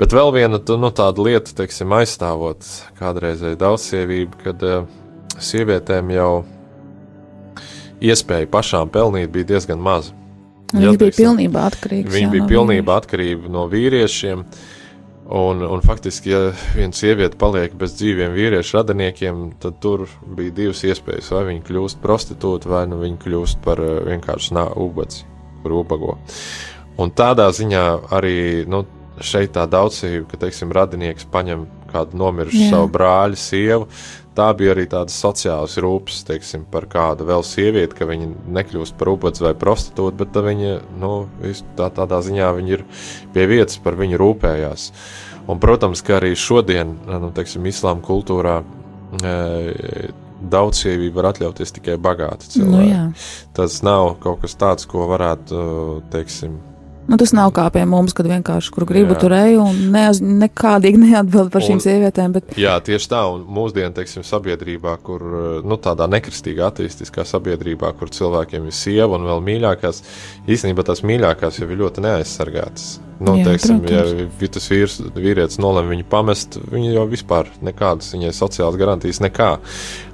[0.00, 2.66] Bet vēl viena nu, tāda lieta, teiksim, aizstāvot
[2.98, 4.90] kādreizēju daudzsievību, kad uh,
[5.38, 6.32] sievietēm jau
[8.04, 10.14] iespēja pašām pelnīt bija diezgan maza.
[10.74, 12.10] Viņš Ja, bija pilnībā atkarīgs.
[12.10, 14.42] Viņi jā, bija no pilnībā atkarīgi no vīriešiem.
[15.34, 16.40] Un, un faktiski, ja
[16.74, 20.04] viena sieviete paliek bez dzīviem vīriešu radiniekiem, tad tur
[20.36, 21.30] bija divas iespējas.
[21.32, 25.22] Vai viņa kļūst par prostitūtu, vai nu viņa kļūst par uh, vienkārši ubagu,
[25.64, 26.18] par ubago.
[27.00, 28.36] Un tādā ziņā arī
[28.70, 28.84] nu,
[29.22, 32.70] šeit tā daudzsība, ka, teiksim, radinieks paņem kādu nomirušu Jā.
[32.74, 33.88] savu brāļa sievu.
[34.34, 39.12] Tā bija arī tāda sociāls rūpes, teiksim, par kādu vēl sievieti, ka viņa nekļūst par
[39.12, 41.12] ubagu vai prostitūtu, bet viņa, nu,
[41.78, 42.82] tā, tādā ziņā viņa ir
[43.34, 44.88] pie vietas, par viņu rūpējās.
[45.46, 48.58] Un, protams, ka arī šodien, nu, teiksim, islāma kultūrā
[50.40, 52.90] daudzsievība var atļauties tikai bagāti Nu, cilvēki.
[52.90, 53.02] jā.
[53.56, 55.64] Tas nav kaut kas tāds, ko varētu,
[56.12, 56.58] teiksim,
[57.04, 59.18] Nu, tas nav kā pie mums, kad vienkārši kur gribu jā.
[59.20, 60.06] tur eju un ne,
[60.40, 62.32] nekādīgi neatbild par šīm un, sievietēm.
[62.32, 62.54] Bet...
[62.56, 65.24] Jā, tieši tā, un mūsdienu, teiksim, sabiedrībā, kur,
[65.68, 70.00] nu, tādā nekristīgā, attīstiskā sabiedrībā, kur cilvēkiem ir sieva un vēl mīļākās,
[70.48, 72.94] īstenībā tās mīļākās jau ir ļoti neaizsargātas.
[73.20, 74.40] Nu, jā, teiksim, protams.
[74.42, 79.52] ja tas vīrs, vīrietis nolem viņu pamest, viņa jau vispār nekādas, viņai sociālas garantijas nekā.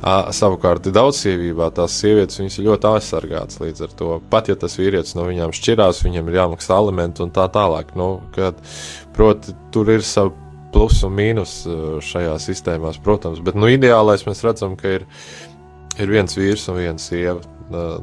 [0.00, 4.12] Savukārt, daudzsievībā tās sievietes ir ļoti aizsargātas līdz ar to.
[4.32, 7.92] Pat ja tas vīrietis no viņām šķirās, viņam ir jāmaksā alimenti un tā tālāk.
[8.00, 8.56] Nu, kad,
[9.16, 10.32] proti, tur ir savi
[10.72, 11.54] plus un mīnus
[12.06, 15.06] šajā sistēmā, protams, bet nu, ideālais mēs redzam, ka ir,
[15.98, 17.40] ir viens vīrs un viena sieva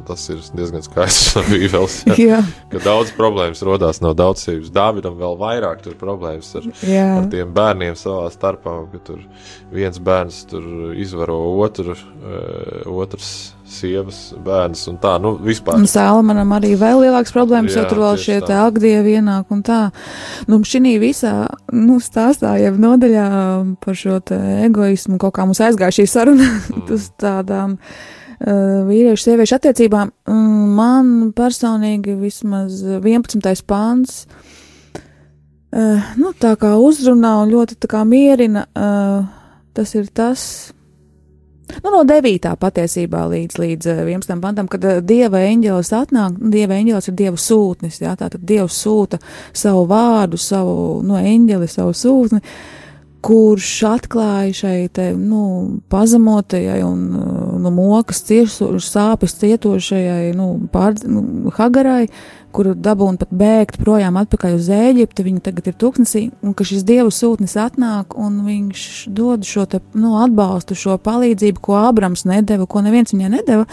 [0.08, 1.97] Tas ir diezgan skaists bībeles.
[2.21, 2.39] Ja,
[2.71, 4.71] ka daudz problēmas rodās no daudzsības.
[4.71, 7.08] Dāvidam vēl vairāk tur problēmas ar, jā.
[7.19, 9.26] ar tiem bērniem savā starpā, ka tur
[9.73, 11.97] viens bērns tur izvaro otru,
[12.88, 13.34] otrs
[13.71, 15.77] sievas bērns un tā, nu, vispār.
[15.80, 19.63] Un Sālamanam arī vēl lielāks problēmas, jā, jo tur vēl šie te akdievi ienāk un
[19.67, 19.80] tā.
[20.49, 21.34] Nu, šī visā,
[21.75, 23.25] nu, stāstā jau nodaļā
[23.84, 26.88] par šo te egoismu kaut kā mums aizgāja šī saruna mm.
[26.95, 27.77] uz tādām.
[27.77, 30.12] Uh, vīriešu sieviešu attiecībām,
[30.77, 33.63] man personīgi vismaz 11.
[33.65, 34.27] pāns,
[35.73, 39.25] eh, nu, tā kā uzrunā un ļoti tā kā mierina, eh,
[39.73, 40.71] tas ir tas,
[41.84, 42.47] Nu, no 9.
[42.62, 44.39] patiesībā līdz, līdz 11.
[44.43, 49.19] pantam, kad dieva eņģelis atnāk, nu, dieva eņģelis ir dieva sūtnis, jā, tātad dievs sūta
[49.51, 52.41] savu vārdu, savu, no eņģeli, savu sūtni,
[53.27, 55.43] kurš atklāja šai te, nu,
[55.91, 57.03] pazemotajai un,
[57.60, 62.06] nu, mokas ciešu, sāpes cietošajai, nu, pār, nu, Hagarai,
[62.55, 66.86] kuru dabūna pat bēgt projām atpakaļ uz Ēģipti, viņa tagad ir tūkstnesī, un ka šis
[66.88, 68.83] dievu sūtnis atnāk un viņš
[69.13, 73.65] dod šo te, nu, atbalstu, šo palīdzību, ko Ābrams nedeva, ko neviens viņai nedeva,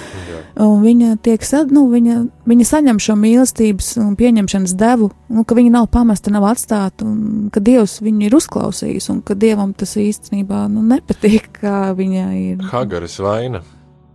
[0.57, 2.19] viņa tiek, sad, nu, viņa,
[2.51, 7.49] viņa saņem šo mīlestības un pieņemšanas devu, nu, ka viņa nav pamesta, nav atstāta, un
[7.55, 12.69] ka Dievs viņu ir uzklausījis, un ka Dievam tas īstenībā, nu, nepatīk, kā viņa ir.
[12.73, 13.65] Hagaras vaina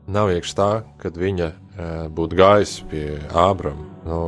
[0.10, 0.69] nav iekš tā,
[1.02, 3.86] kad viņa uh, būtu gājusi pie Ābrama.
[4.08, 4.22] Nu,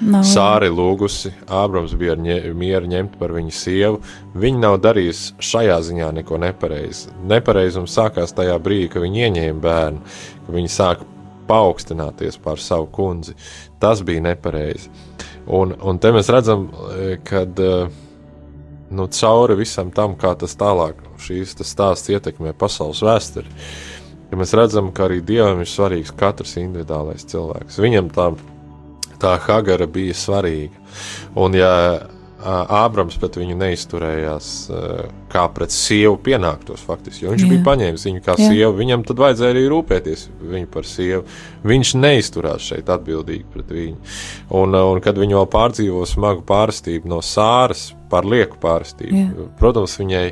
[0.00, 0.24] Nav.
[0.24, 3.98] Sāri lūgusi, Ābrams bija ņē, mieru ņemt par viņu sievu.
[4.40, 7.12] Viņa nav darījusi šajā ziņā neko nepareizi.
[7.28, 10.00] Nepareizums sākās tajā brīdī, kad viņa ieņēma bērnu,
[10.46, 11.08] kad viņa sāka
[11.50, 13.36] paaugstināties pār savu kundzi.
[13.82, 14.88] Tas bija nepareizi.
[15.50, 16.68] Un, un te mēs redzam,
[17.28, 17.60] kad
[18.90, 23.52] nu, cauri visam tam, kā tas tālāk šīs tas stāsts ietekmē pasaules vēsturi,
[24.30, 27.80] ka mēs redzam, ka arī Dievam ir svarīgs katrs individuālais cilvēks.
[27.82, 28.30] Viņam tā
[29.20, 30.80] tā Hagara bija svarīga.
[31.38, 31.74] Un, ja
[32.40, 34.46] Ābrams pret viņu neizturējās
[35.30, 37.50] kā pret sievu pienāktos, faktiski, jo viņš Jā.
[37.52, 38.48] bija paņēmis viņu kā Jā.
[38.48, 40.24] sievu, viņam tad vajadzēja arī rūpēties
[40.72, 41.26] par sievu.
[41.68, 44.00] Viņš neizturās šeit atbildīgi pret viņu.
[44.56, 49.48] Un, un kad viņa vēl pārdzīvo smagu pārstību no sāras par lieku pārstību, Jā.
[49.60, 50.26] protams, viņai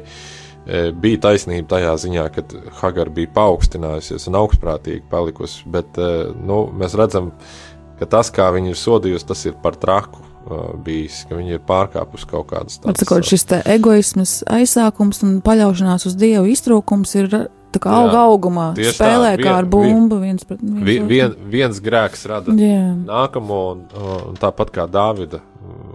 [1.01, 2.43] bija taisnība tajā ziņā, ka
[2.81, 5.97] Hagara bija paaugstinājusies un augstprātīgi palikusi, bet
[6.41, 7.68] nu, mēs redzam, ka
[7.99, 11.63] ka tas, kā viņi ir sodījusi, tas ir par traku uh, bijis, ka viņi ir
[11.69, 12.97] pārkāpuši kaut kādas tādas.
[12.97, 17.31] Atsakot, šis te egoisms, aizsākums un paļaušanās uz Dievu iztrūkums ir
[17.75, 20.85] tā kā auga augumā, spēlē tā, vien, kā ar bumbu viens pret viens.
[20.87, 22.83] Vien, vien, viens grēks rada Jā.
[22.97, 23.87] nākamo, un,
[24.29, 25.43] un tāpat kā Dāvida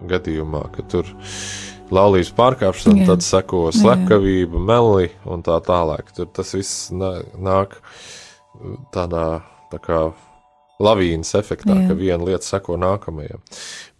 [0.10, 1.10] gadījumā, ka tur
[1.94, 3.08] laulības pārkāpšana, Jā.
[3.14, 6.14] tad seko slepkavība, meli un tā tālāk.
[6.16, 7.80] Tur tas viss nāk
[8.94, 9.28] tādā
[9.74, 10.04] tā kā
[10.84, 11.88] lavīnas efektā, Jā.
[11.90, 13.42] ka viena lieta seko nākamajam.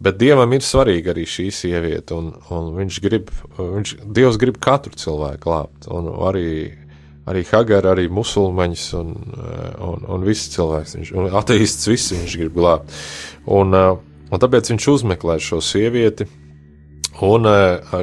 [0.04, 4.94] Bet dievam ir svarīga arī šī sieviete, un, un viņš grib, viņš, Dievs grib katru
[5.00, 6.48] cilvēku glābt, un arī,
[7.30, 9.12] arī Hagara, arī musulmaņus, un,
[9.88, 12.96] un, un visus cilvēkus, viņš, un ateists visus viņš grib glābt.
[13.46, 16.28] Un, un tāpēc viņš uzmeklē šo sievieti,
[17.24, 17.46] un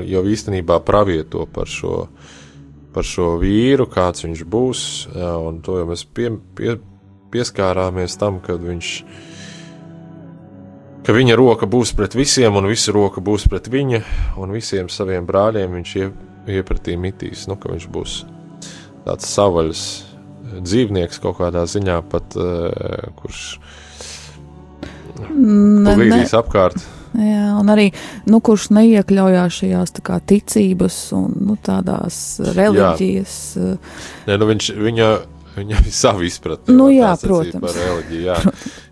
[0.07, 2.05] jau īstenībā pravieto par šo,
[2.95, 6.77] par šo vīru, kāds viņš būs, un to jau mēs pie, pie,
[7.31, 8.91] pieskārāmies tam, kad viņš,
[11.07, 14.03] ka viņa roka būs pret visiem, un visa roka būs pret viņa,
[14.41, 16.11] un visiem saviem brāļiem viņš ie,
[16.59, 18.21] iepratī mitīs, nu, ka viņš būs
[19.05, 19.83] tāds savaļas
[20.61, 23.45] dzīvnieks kaut kādā ziņā pat, uh, kurš
[25.21, 26.81] plīdīs apkārt.
[27.11, 27.89] Jā, un arī,
[28.31, 33.35] nu, kurš neiekļaujās šajās kā ticības un, nu, tādās reliģijas.
[33.59, 33.73] Jā.
[34.29, 35.09] Nē, nu, viņš, viņa
[35.51, 37.59] Viņam ir sava izpratne nu, jā, protams.
[37.59, 38.21] par reliģiju.
[38.23, 38.37] Jā.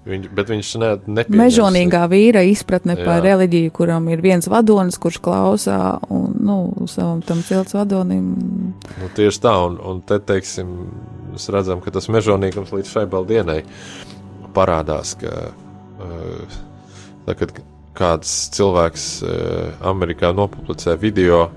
[0.10, 1.39] Viņ, bet viņš ne, nepieņems.
[1.39, 3.05] Mežonīgā vīra izpratne jā.
[3.07, 5.80] par reliģiju, kuram ir viens vadonis, kurš klausā
[6.12, 6.57] un nu,
[6.91, 8.30] savam tam cilts vadonim.
[8.99, 10.74] Nu, tieši tā, un, un te teiksim,
[11.32, 13.62] mēs redzam, ka tas mežonīgums līdz šai baldienai
[14.55, 16.60] parādās, ka uh,
[17.28, 17.53] tā, kad
[17.99, 19.05] kāds cilvēks
[19.86, 21.49] Amerikā nopublicē video,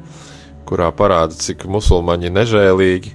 [0.68, 3.12] kurā parāda, cik musulmaņi ir nežēlīgi,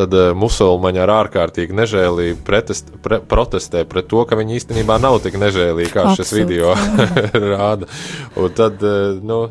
[0.00, 5.20] tad uh, musulmaņi ar ārkārtīgi nežēlību pretest, pre, protestē pret to, ka viņi īstenībā nav
[5.24, 6.74] tik nežēlīgi, kā Absolut, šis video
[7.54, 7.88] rāda.
[8.40, 9.42] Un tad, uh, nu,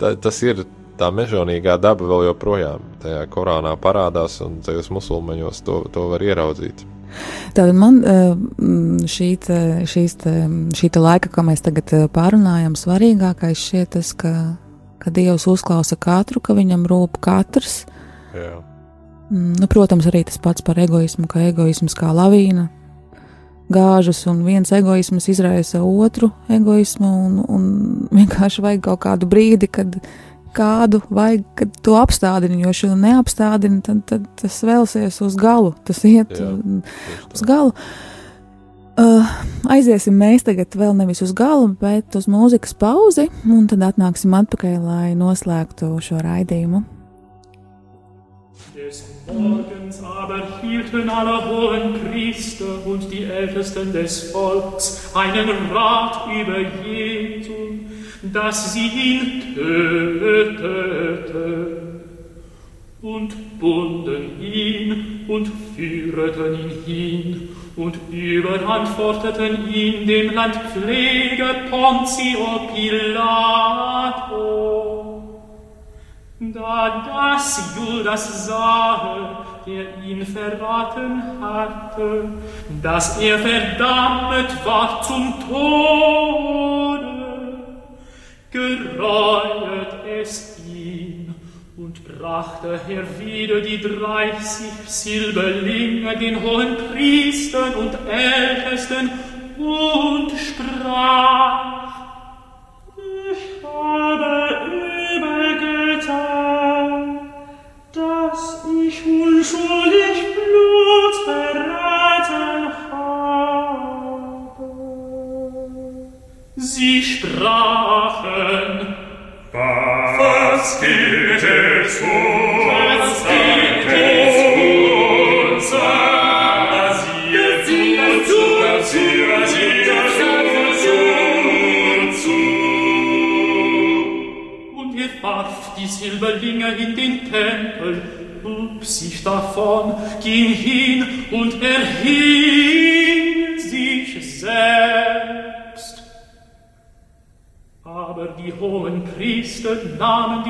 [0.00, 0.66] ta, tas ir
[0.96, 6.86] tā mežonīgā daba vēl joprojām tajā Korānā parādās, un tajos musulmaņos to, to var ieraudzīt.
[7.56, 8.00] Tātad man
[9.08, 10.16] šī, te, šīs
[10.76, 14.32] šī laika, ko mēs tagad pārunājam, svarīgākais šķiet tas, ka,
[15.00, 17.84] ka Dievs uzklausa katru, ka viņam rūp katrs.
[18.36, 18.58] Jā.
[19.30, 22.68] Mm, nu, protams, arī tas pats par egoismu, ka egoisms kā lavīna
[23.72, 27.66] gāžas, un viens egoisms izraisa otru egoismu, un, un
[28.20, 29.98] vienkārši vajag kaut kādu brīdi, kad
[30.56, 36.04] kādu vajag, kad to apstādini, jo šo neapstādini, tad, tad tas vēlsies uz galu, tas
[36.08, 36.52] iet Jā,
[37.34, 37.74] uz galu.
[38.96, 39.26] Uh,
[39.68, 44.76] aiziesim mēs tagad vēl nevis uz galu, bet uz mūzikas pauzi, un tad atnāksim atpakaļ,
[44.80, 46.86] lai noslēgtu šo raidījumu.
[49.26, 57.90] Morgens aber hielten alle hohen Priester und die Ältesten des Volks einen Rat über Jesum,
[58.32, 61.06] dass sie ihn töteten
[63.02, 74.36] und bunden ihn und führeten ihn hin und überantworteten ihn dem Landpfleger Pontio Pilato.
[76.38, 82.28] Da das Judas sah, der ihn verraten hatte,
[82.82, 87.08] dass er verdammt war zum Tode,
[88.50, 91.34] gereuet es ihn
[91.78, 99.10] und brachte er wieder die dreißig Silberlinge den hohen Priestern und Ältesten
[99.56, 101.85] und sprach,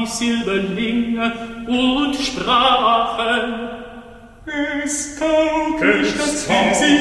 [0.06, 1.32] die Silberlinge
[1.66, 3.68] und sprachen,
[4.84, 6.94] es taugt nicht, dass wir sie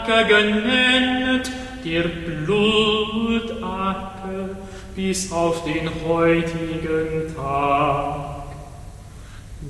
[0.00, 1.50] derselbige Acker genannt,
[1.84, 2.02] der
[2.46, 3.30] Blutacker,
[4.94, 8.44] bis auf den heutigen Tag.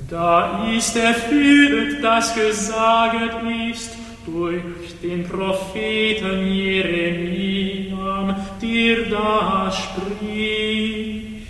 [0.09, 3.33] Da ist erfüllt, das gesaget
[3.71, 3.91] ist,
[4.25, 4.61] durch
[5.01, 11.47] den Propheten Jeremiam, der da spricht.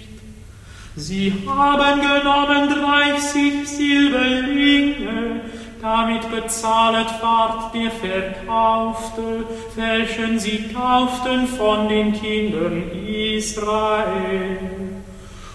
[0.95, 5.41] Sie haben genommen dreißig Silberlinge,
[5.81, 14.57] damit bezahlet ward der Verkaufte, welchen sie kauften von den Kindern Israel.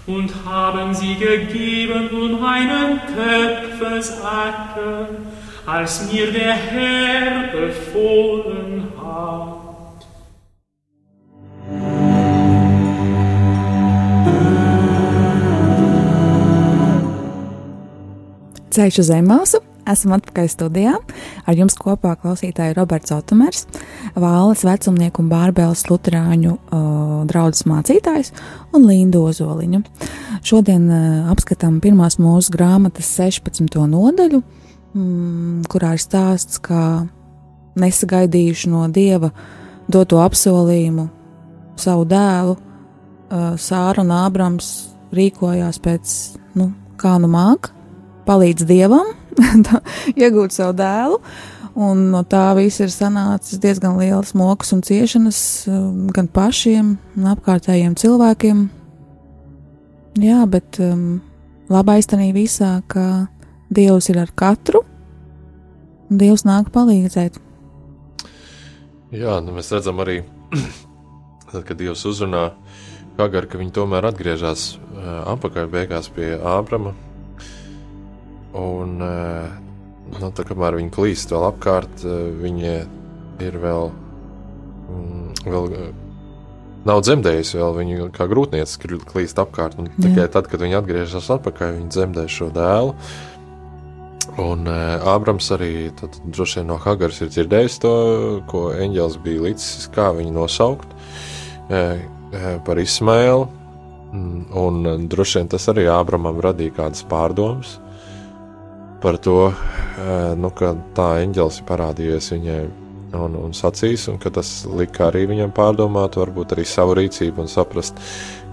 [0.06, 5.08] Und haben sie gegeben um einen Köpfesacker,
[5.66, 9.56] als mir der Herr befohlen hat.
[18.76, 19.65] Ceļš uz Zemāsu.
[19.86, 20.94] Esam atpakaļ studijā.
[21.46, 23.66] Ar jums kopā klausītāji Roberts Otomers,
[24.18, 28.32] Vāles vecumnieku un Bārbēlas Lutāņu uh, draugs mācītājs
[28.74, 29.82] un Linda Ozoliņa.
[30.46, 33.78] Šodien uh, apskatām pirmās mūsu grāmatas 16.
[33.92, 34.42] nodaļu,
[34.96, 37.06] mm, kurā ir stāsts, kā
[37.78, 39.30] nesagaidījuši no dieva
[39.92, 41.06] doto apsolījumu
[41.78, 44.72] savu dēlu, uh, Sāra un Ābrams
[45.14, 46.16] rīkojās pēc,
[46.58, 47.70] nu, kā nu māk,
[48.26, 49.14] palīdz dievam,
[50.22, 51.20] iegūt savu dēlu.
[51.76, 57.32] Un no tā viss ir sanācis diezgan liels mokas un ciešanas um, gan pašiem, gan
[57.34, 58.62] apkārtējiem cilvēkiem.
[60.24, 61.18] Jā, bet um,
[61.68, 63.26] labais tajā visā, ka
[63.68, 64.84] Dievs ir ar katru,
[66.08, 67.36] un Dievs nāk palīdzēt.
[69.12, 70.20] Jā, nu mēs redzam arī,
[71.50, 72.48] tad, kad Dievs uzrunā
[73.16, 76.92] Hagaru, ka viņi tomēr atgriežas uh, atpakaļ beigās pie Ābrama.
[78.56, 79.52] Un, uh,
[80.16, 82.72] nu, tā, kamēr viņi klīst vēl apkārt, uh, viņi
[83.44, 83.90] ir vēl,
[84.88, 85.86] mm, vēl uh,
[86.88, 89.78] nav dzemdējusi, vēl viņa kā grūtniece klīst apkārt.
[90.00, 92.94] Tikai tad, kad viņi atgriežas atpakaļ, viņi dzemdē šo dēlu.
[94.42, 97.94] Un uh, Ābrams arī tad, droši vien no Hagaras ir dzirdējis to,
[98.50, 103.48] ko eņģēlis bija līdzis, kā viņu nosaukt uh, uh, par Ismailu.
[104.16, 107.76] Un, un droši vien tas arī Ābramam radīja kādas pārdomas
[109.06, 109.52] par to,
[110.42, 112.58] nu, ka tā eņģēlis ir parādījies viņai
[113.14, 117.52] un, un sacīs, un ka tas lika arī viņam pārdomāt, varbūt arī savu rīcību un
[117.52, 118.02] saprast,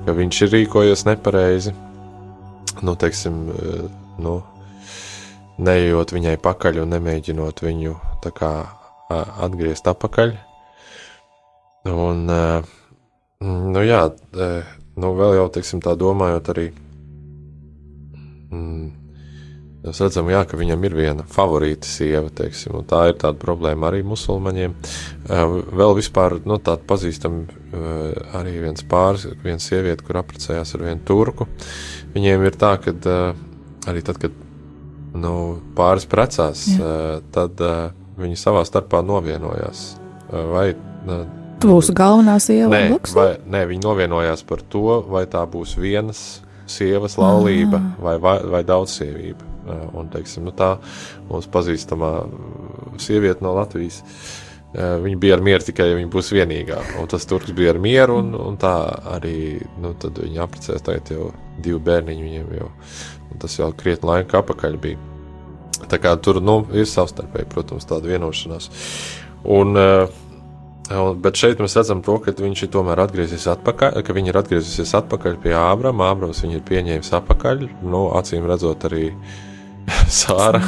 [0.05, 1.73] ka viņš ir rīkojies nepareizi.
[2.85, 3.41] Nu, teiksim,
[4.21, 4.37] nu,
[5.57, 7.97] neejot viņai pakaļ un nemēģinot viņu
[8.37, 8.53] kā,
[9.09, 10.37] atgriezt atpakaļ.
[11.97, 12.25] Un,
[13.41, 14.03] nu jā,
[15.01, 16.71] nu vēl jau, teiksim, tā domājot arī,
[18.53, 18.91] mm,
[19.83, 23.89] mēs redzam, jā, ka viņam ir viena favorīta sieva, teiksim, un tā ir tāda problēma
[23.89, 24.75] arī musulmaņiem.
[25.79, 27.43] Vēl vispār, nu, tāda pazīstam
[28.39, 31.49] arī viens pāris, viena sieviete, kur apprecējās ar vienu turku.
[32.15, 32.95] Viņiem ir tā, ka
[33.91, 34.39] arī tad, kad
[35.13, 35.35] nu,
[35.77, 37.19] pāris precās, Jā.
[37.35, 37.61] tad
[38.19, 39.85] viņi savā starpā novienojās.
[40.31, 40.71] Vai
[41.61, 42.71] tu būsi galvenā sieva?
[42.73, 46.23] Nē, vai, nē, viņi novienojās par to, vai tā būs vienas
[46.69, 47.89] sievas laulība ah.
[48.01, 49.52] vai, vai, vai daudzsievība.
[49.63, 50.75] Un, teiksim, nu, tā
[51.29, 52.15] mums pazīstamā
[52.99, 54.01] sieviete no Latvijas.
[54.73, 56.79] Viņa bija ar mieru tikai, ja viņa būs vienīgā.
[56.99, 58.73] Un tas turks bija ar mieru, un, un tā
[59.13, 61.29] arī nu, viņa apprecēs tagad jau
[61.61, 62.71] divi bērniņi viņiem jau
[63.39, 64.99] Tas jau krietni laika atpakaļ bija.
[65.89, 68.69] Tā kā tur nu, ir savstarpēji, protams, tāda vienošanās.
[69.51, 74.31] Un, uh, bet šeit mēs redzam to, ka viņš ir tomēr atgriezies atpakaļ, ka viņi
[74.31, 76.11] ir atgriezusies atpakaļ pie Ābrama.
[76.13, 77.65] Ābrams viņu ir pieņēmis atpakaļ.
[77.83, 79.09] Nu, acīm redzot, arī
[80.23, 80.61] Sāra,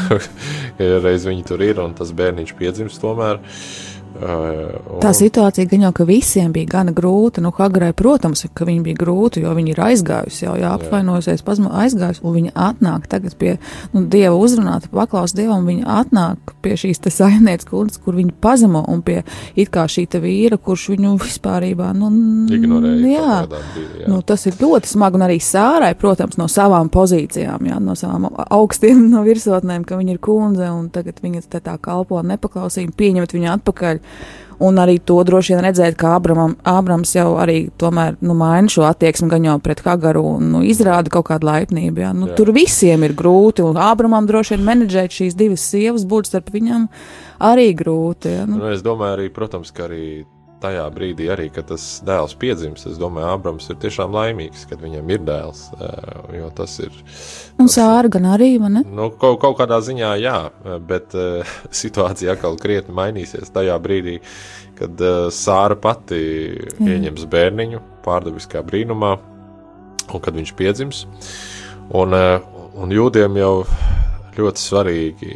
[1.05, 3.41] reiz viņi tur ir un tas bērniņš piedzimst tomēr.
[3.41, 7.41] Uh, Uh, tā situācija gan jau, ka visiem bija gana grūta.
[7.43, 11.73] Nu, Hagrai, protams, ka viņa bija grūta, jo viņa ir aizgājusi jau, jā, apvainojusies, pazma,
[11.83, 13.57] aizgājusi, un viņa atnāk tagad pie
[13.91, 18.85] nu, dieva uzrunāta, paklaus dievam, viņa atnāk pie šīs te saimnieces kundzes, kur viņa pazemo,
[18.91, 19.17] un pie
[19.59, 22.11] it kā šī te vīra, kurš viņu vispārībā, nu,
[22.55, 23.11] ignorēja.
[23.11, 24.09] Jā, brīdī, jā.
[24.11, 28.29] Nu, tas ir ļoti smagi, un arī sārai, protams, no savām pozīcijām, jā, no savām
[28.45, 33.35] augstiem no virsotnēm, ka viņa ir kundze, un tagad viņa te tā kalpo nepaklausību, pieņemt
[33.35, 34.04] viņu atpakaļ.
[34.59, 38.85] Un arī to droši vien redzēt, ka Abramam, Abrams jau arī tomēr nu, maina šo
[38.87, 42.03] attieksmi gan jau pret Hagaru un nu, izrāda kaut kādu laipnību.
[42.05, 42.13] Ja?
[42.15, 42.37] Nu, jā.
[42.39, 46.87] tur visiem ir grūti, un Abramam droši vien menedžēt šīs divas sievas būt starp viņam
[47.51, 48.31] arī grūti.
[48.37, 48.47] Ja?
[48.47, 48.61] Nu.
[48.63, 50.05] Nu, es domāju, arī, protams, ka arī
[50.65, 55.11] tajā brīdī, arī, kad tas dēls piedzims, es domāju, Abrams ir tiešām laimīgs, kad viņam
[55.13, 55.67] ir dēls.
[56.35, 56.95] Jo tas ir.
[57.61, 58.83] Un sāra gan arī, man ne?
[58.89, 60.37] Nu, kaut, kaut kādā ziņā, jā,
[60.89, 64.17] bet uh, situācija atkal krietni mainīsies tajā brīdī,
[64.79, 66.89] kad uh, sāra pati jā.
[66.95, 69.15] ieņems bērniņu pārdabiskā brīnumā,
[70.11, 71.05] un kad viņš piedzims.
[71.95, 73.53] Un, un jūdiem jau
[74.35, 75.33] ļoti svarīgi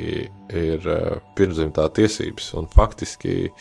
[0.60, 0.88] ir
[1.38, 3.52] pirmzimtā tiesības, un faktiski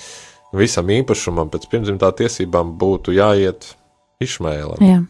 [0.56, 3.74] visam īpašumam pēc pirmzimtā tiesībām būtu jāiet
[4.22, 4.82] Išmēlam.
[4.82, 5.02] Jā.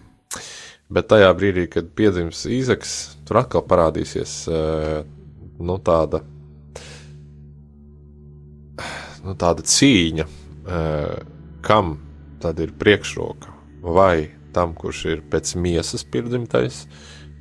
[0.93, 2.95] Bet tajā brīdī, kad piedzims Īzeks,
[3.29, 6.23] tur atkal parādīsies nu, tāda,
[9.25, 10.27] nu, tāda cīņa,
[11.65, 11.95] kam
[12.41, 13.53] tad ir priekšroka.
[13.85, 16.83] Vai tam, kurš ir pēc miesas pirmdzimtais,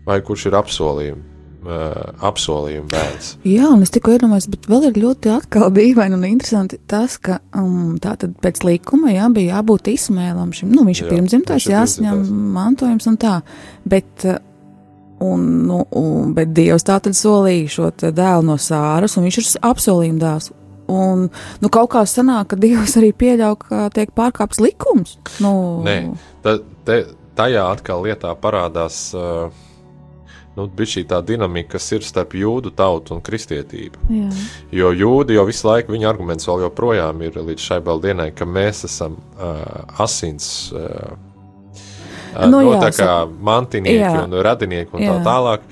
[0.08, 1.94] vai kurš ir apsolījums uh,
[2.28, 3.30] apsolījuma bērns.
[3.48, 7.40] Jā, un es tikko iedomājos, bet vēl ir ļoti atkal dīvaini un interesanti tas, ka
[7.58, 11.70] um, tā tad pēc likuma jā, bija jābūt izsmēlam šim, nu viņš ir jā, pirmdzimtais,
[11.72, 12.28] jāsaņem
[12.58, 13.40] mantojums un tā,
[13.86, 14.12] bet.
[14.26, 14.44] Uh,
[15.18, 19.48] Un, nu, un, bet Dievs tā tad solīja šo dēlu no sāras, un viņš ir
[19.66, 20.52] apsolījuma dēls.
[20.94, 21.24] Un,
[21.64, 25.16] nu, kaut kā sanāk, ka Dievs arī pieļauj, ka tiek pārkāpts likums.
[25.42, 25.52] Nu,
[25.88, 25.96] Nē,
[26.46, 27.00] ta, te,
[27.38, 29.50] tajā atkal lietā parādās uh,
[30.58, 34.02] nu, šī tā dinamika, kas ir starp jūdu tautu un kristietību.
[34.10, 34.30] Jā.
[34.80, 38.84] Jo jūdi jau visu laiku, viņa arguments vēl joprojām ir līdz šai dienai, ka mēs
[38.90, 40.72] esam uh, asins.
[40.74, 41.14] Uh,
[42.34, 44.14] nu, no, nu, jā, tā kā mantinieki jā.
[44.26, 45.14] un radinieki un jā.
[45.14, 45.68] tā tālāk.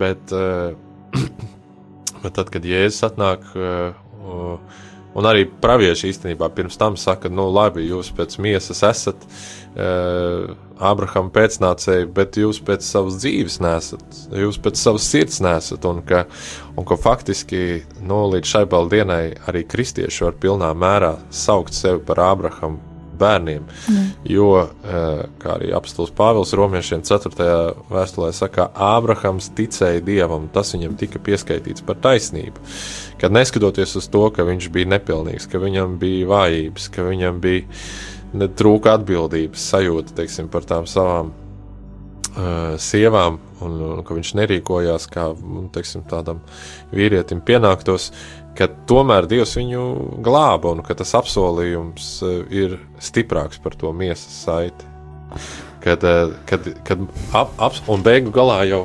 [0.00, 0.72] Bet, uh,
[2.22, 4.56] bet tad, kad Jēzus atnāk uh,
[5.18, 11.32] Un arī pravieši īstenībā pirms tam saka, nu, labi, jūs pēc miesas esat uh, Abrahama
[11.34, 15.86] pēcnācēji, bet jūs pēc savas dzīves nesat, jūs pēc savas sirds nesat.
[15.90, 16.24] Un ka,
[16.78, 22.22] un ka faktiski nu, līdz šai dienai arī kristieši var pilnā mērā saukt sevi par
[22.30, 22.89] Abrahama
[23.20, 23.66] bērniem.
[23.90, 24.06] Mm.
[24.32, 27.50] Jo, uh, kā arī apstults Pāvils Romiešiem 4.
[27.92, 32.64] vēstulē saka, Ābrahams ticēja Dievam, tas viņam tika pieskaitīts par taisnību.
[33.20, 38.48] Kad neskatoties uz to, ka viņš bija nepilnīgs, ka viņam bija vājības, ka viņam bija
[38.56, 41.32] trūka atbildības sajūta teiksim, par tām savām
[42.36, 46.42] uh, sievām, un, un ka viņš nerīkojās kā nu, teiksim, tādam
[46.94, 48.10] vīrietim pienāktos,
[48.60, 49.84] ka tomēr Dievs viņu
[50.24, 54.88] glāba un ka tas apsolījums uh, ir stiprāks par to miesas saiti.
[55.80, 57.02] Kad, uh, kad, kad
[57.32, 58.84] ap, ap, un beigu galā jau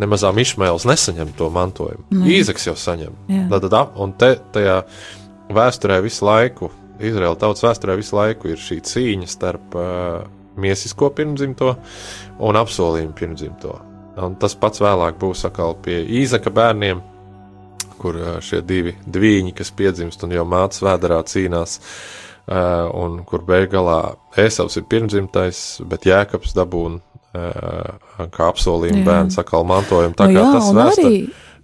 [0.00, 2.06] nemazām Išmails nesaņem to mantojumu.
[2.14, 2.28] Mm.
[2.38, 3.16] Īzaks jau saņem.
[3.50, 4.80] Tad, tad, un te, tajā
[5.52, 10.24] vēsturē visu laiku, Izraēla tautas vēsturē visu laiku ir šī cīņa starp uh,
[10.60, 11.74] miesisko pirmdzimto
[12.44, 13.76] un apsolījumu pirmdzimto.
[14.20, 17.00] Un tas pats vēlāk būs atkal pie Īzaka bērniem,
[18.00, 21.78] kur šie divi dviņi, kas piedzimst un jau mācās vēdā cīnās,
[22.96, 30.16] un kur beigās Ēsavs ir pirmdzimtais, bet Jēkabs dabūna kā apsolījuma bērns, atkal mantojuma.
[30.18, 31.20] Tā nu, kā jā, tas vēstur, arī...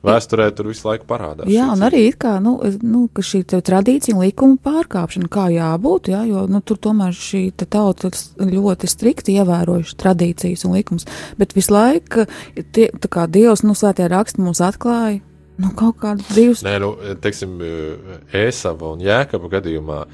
[0.06, 1.50] vēsturē tur visu laiku parādās.
[1.50, 2.54] Jā, un arī ir kā, nu,
[2.86, 8.90] nu šī tradīcija likuma pārkāpšana, kā jābūt, jā, jo, nu, tur tomēr šī tauta ļoti
[8.90, 11.08] strikti ievērojuši tradīcijas un likums,
[11.40, 12.28] bet visu laiku,
[12.70, 15.18] tie, tā kā Dievs, nu, svētie raksti mums atklāja,
[15.62, 16.64] nu, kaut kādus divus.
[16.66, 17.58] Nē, nu, teiksim,
[18.36, 20.04] Ēsava un Jēkaba gadījumā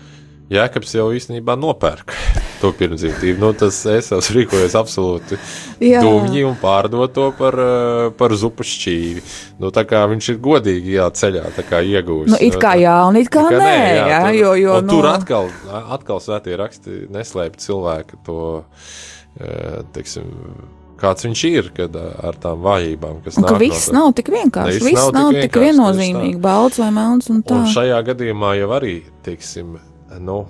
[0.53, 2.13] Jēkabs jau īstenībā nopērk
[2.61, 3.41] to pirmzīmību.
[3.41, 5.39] Nu, tas esams rīkojies absolūti
[5.81, 9.23] dūmīgi un pārdot to par, eh, par zupu šķīvi.
[9.63, 12.35] Nu, tā kā viņš ir godīgi jā, ceļā iegūst.
[12.35, 14.77] Nu, it kā jā, un it kā, kā nē, nē jā, jā, tur, jo, jo,
[14.85, 14.93] nu...
[14.93, 15.51] tur atkal,
[15.97, 18.45] atkal svētie raksti neslēp cilvēku to,
[19.41, 20.29] eh, teiksim,
[21.03, 23.59] kāds viņš ir, kad ar tām vājībām, kas un, nāk.
[23.63, 27.59] Viss no nav tik vienkārši, viss nav, nav tik viennozīmīgi, balts vai melns un tā.
[27.59, 29.79] Un šajā gadījumā jau arī, teiksim,
[30.23, 30.43] nu,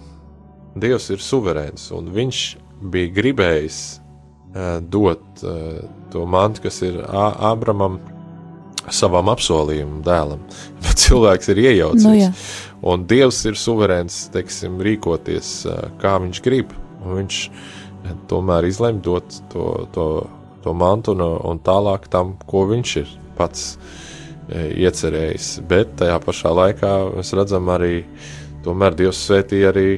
[0.73, 2.39] Dievs ir suverēns, un viņš
[2.93, 3.81] bija gribējis
[4.55, 5.83] uh, dot uh,
[6.13, 7.99] to mantu, kas ir Ābramam,
[8.89, 10.41] savam apsolījumam, dēlam.
[10.85, 12.07] Bet cilvēks ir iejaucies.
[12.09, 12.33] Nu, jā.
[12.89, 16.73] un Dievs ir suverēns, teiksim, rīkoties, uh, kā viņš grib.
[17.03, 17.43] Viņš
[18.31, 20.07] tomēr izlemj dot to, to,
[20.65, 23.77] to mantu un, tālāk tam, ko viņš ir pats
[24.53, 25.51] iecerējis.
[25.69, 28.03] Bet tajā pašā laikā mēs redzam arī
[28.65, 29.89] tomēr Dievs svētīja arī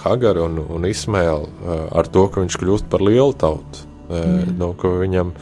[0.00, 4.72] Hagaru un, un Ismēlu uh, ar to, ka viņš kļūst par lielu tautu, uh, no
[4.80, 5.34] ka viņam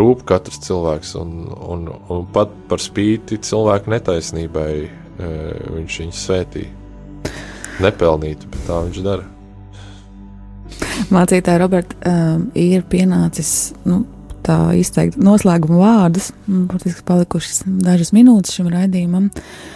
[0.00, 4.70] rūp katrs cilvēks, un, un, un pat par spīti cilvēku netaisnībai
[5.16, 7.30] viņš viņu svētīja.
[7.80, 9.35] Nepelnītu, bet tā viņš dara.
[11.12, 14.02] Mācītāja Roberta um, ir pienācis nu,
[14.46, 16.32] tā izteikt noslēguma vārdus.
[16.46, 19.30] Burtiski palikušas dažas minūtes šim raidījumam.
[19.32, 19.74] Uh,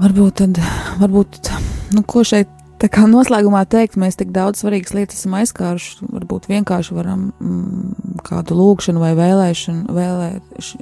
[0.00, 0.58] Varbūt tad,
[0.96, 1.50] varbūt,
[1.92, 2.48] nu, ko šeit
[2.80, 6.06] tā kā noslēgumā teikt, mēs tik daudz svarīgas lietas esam aizskāruši.
[6.08, 10.30] Varbūt vienkārši varam mm, kādu lūgšanu vai vēlēšanu, vēlē,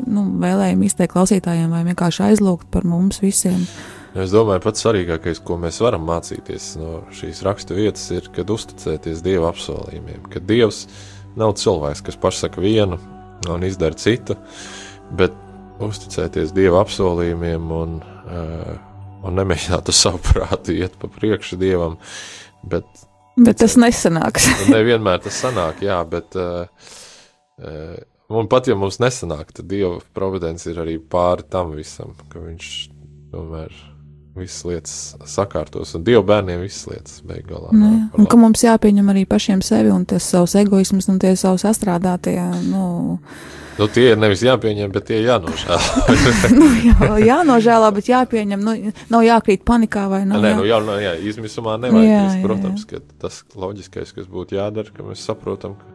[0.06, 3.64] nu, vēlējumu izteikt klausītājiem vai vienkārši aizlūgt par mums visiem.
[4.19, 9.23] Es domāju, pats svarīgākais, ko mēs varam mācīties no šīs rakstu vietas, ir, kad uzticēties
[9.23, 10.25] Dieva apsolījumiem.
[10.33, 10.87] Ka Dievs
[11.39, 12.99] nav cilvēks, kas pasaka vienu
[13.49, 14.39] un izdara citu,
[15.19, 15.37] bet
[15.85, 18.77] uzticēties Dieva apsolījumiem un uh,
[19.27, 21.97] un nemēģināt uz savu prātu iet pa priekšu dievam.
[22.69, 22.87] Bet,
[23.39, 24.49] bet tas nesanāks.
[24.77, 26.39] nevienmēr tas sanāk, jā, bet.
[26.39, 26.95] Uh,
[27.62, 27.99] uh,
[28.29, 32.66] Un pat ja mums nesanāk, tad Dieva providence ir arī pāri tam visam, ka Viņš
[33.33, 33.73] tomēr
[34.41, 34.97] visas lietas
[35.28, 37.68] sakārtos, un Dieva bērniem visas lietas beigās.
[37.74, 41.66] Nu, un ka mums jāpieņem arī pašiem sevi un tas savs egoisms un tie savs
[41.68, 42.41] astrādātie.
[42.70, 43.16] Nu,
[43.78, 46.16] Nu, tie ir nevis jāpieņem, bet tie jānožēlā.
[46.59, 48.64] nu, jā, jānožēlā, bet jāpieņem.
[48.66, 48.74] Nu,
[49.12, 50.43] nav jākrīt panikā vai nav.
[50.43, 52.09] Nē, nu, jā, nu, jā, izmisumā nevajag.
[52.09, 52.99] Jā, jā, protams, jā.
[52.99, 55.95] ka tas loģiskais, kas būtu jādara, ka mēs saprotam, ka,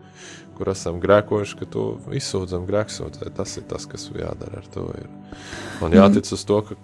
[0.55, 1.85] kur esam grēkojuši, ka to
[2.15, 3.33] izsūdzam grēksūdzē.
[3.35, 4.87] Tas ir tas, kas jādara ar to.
[5.03, 5.11] Ir.
[5.83, 6.79] Un jātic uz to, ka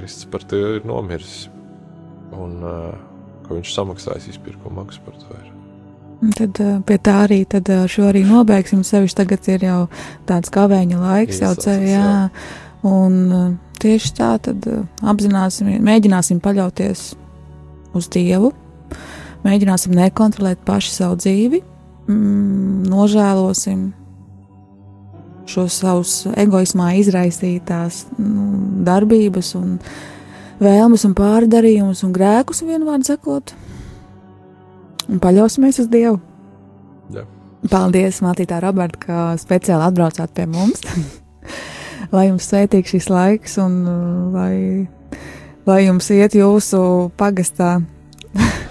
[0.00, 1.44] Kristus par tevi ir nomiris
[2.32, 2.92] un uh,
[3.44, 5.36] ka viņš samaksājis izpirkuma maksu par to.
[5.36, 5.50] Ir.
[6.36, 8.82] Tad pie tā arī tad, šo arī nobeigsim.
[8.84, 9.80] Sevišķi tagad ir jau
[10.28, 12.08] tāds kavēņa laiks, jau ceļā.
[12.88, 14.64] Un tieši tā tad
[15.00, 17.06] apzināsim, mēģināsim paļauties
[17.96, 18.52] uz Dievu,
[19.44, 21.62] mēģināsim nekontrolēt paši savu dzīvi,
[22.08, 23.88] mm, nožēlosim
[25.50, 28.46] šos savus egoismā izraisītās nu,
[28.86, 29.76] darbības un
[30.60, 33.54] vēlmes un pārdarījumus un grēkus vienvārdu sakot,
[35.08, 36.20] un paļausimies uz Dievu.
[37.14, 37.26] Jā.
[37.70, 40.84] Paldies, Matītā Roberta, ka speciāli atbraucāt pie mums.
[42.14, 44.54] lai jums svētīgs šis laiks un uh, lai,
[45.68, 46.82] lai jums iet jūsu
[47.20, 47.78] pagastā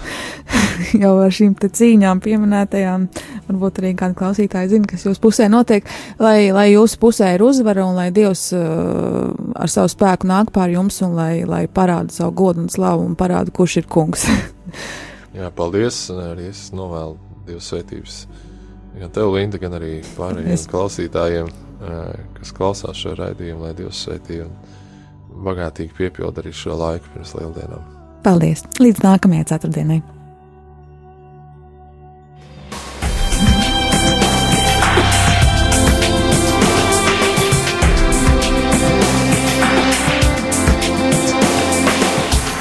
[1.04, 3.08] jau ar šīm cīņām pieminētajām.
[3.50, 5.88] Varbūt arī kādi klausītāji zina, kas jūsu pusē notiek,
[6.22, 10.74] lai, lai jūsu pusē ir uzvara un lai Dievs uh, ar savu spēku nāk pār
[10.74, 14.28] jums un lai, lai parāda savu godu un slavu un parāda, kurš ir kungs.
[15.38, 16.08] Jā, paldies.
[16.10, 17.18] Arī es novēlu
[17.48, 18.24] Dieva svētības
[19.00, 20.68] gan tev, Linda, gan arī pārējiem es...
[20.70, 21.50] klausītājiem,
[22.40, 24.54] kas klausās šo raidījumu, lai Dievs svētī un
[25.46, 27.84] bagātīgi piepilda arī šo laiku pirms lieldienām.
[28.26, 28.66] Paldies!
[28.82, 30.02] Līdz nākamajai ceturtdienai!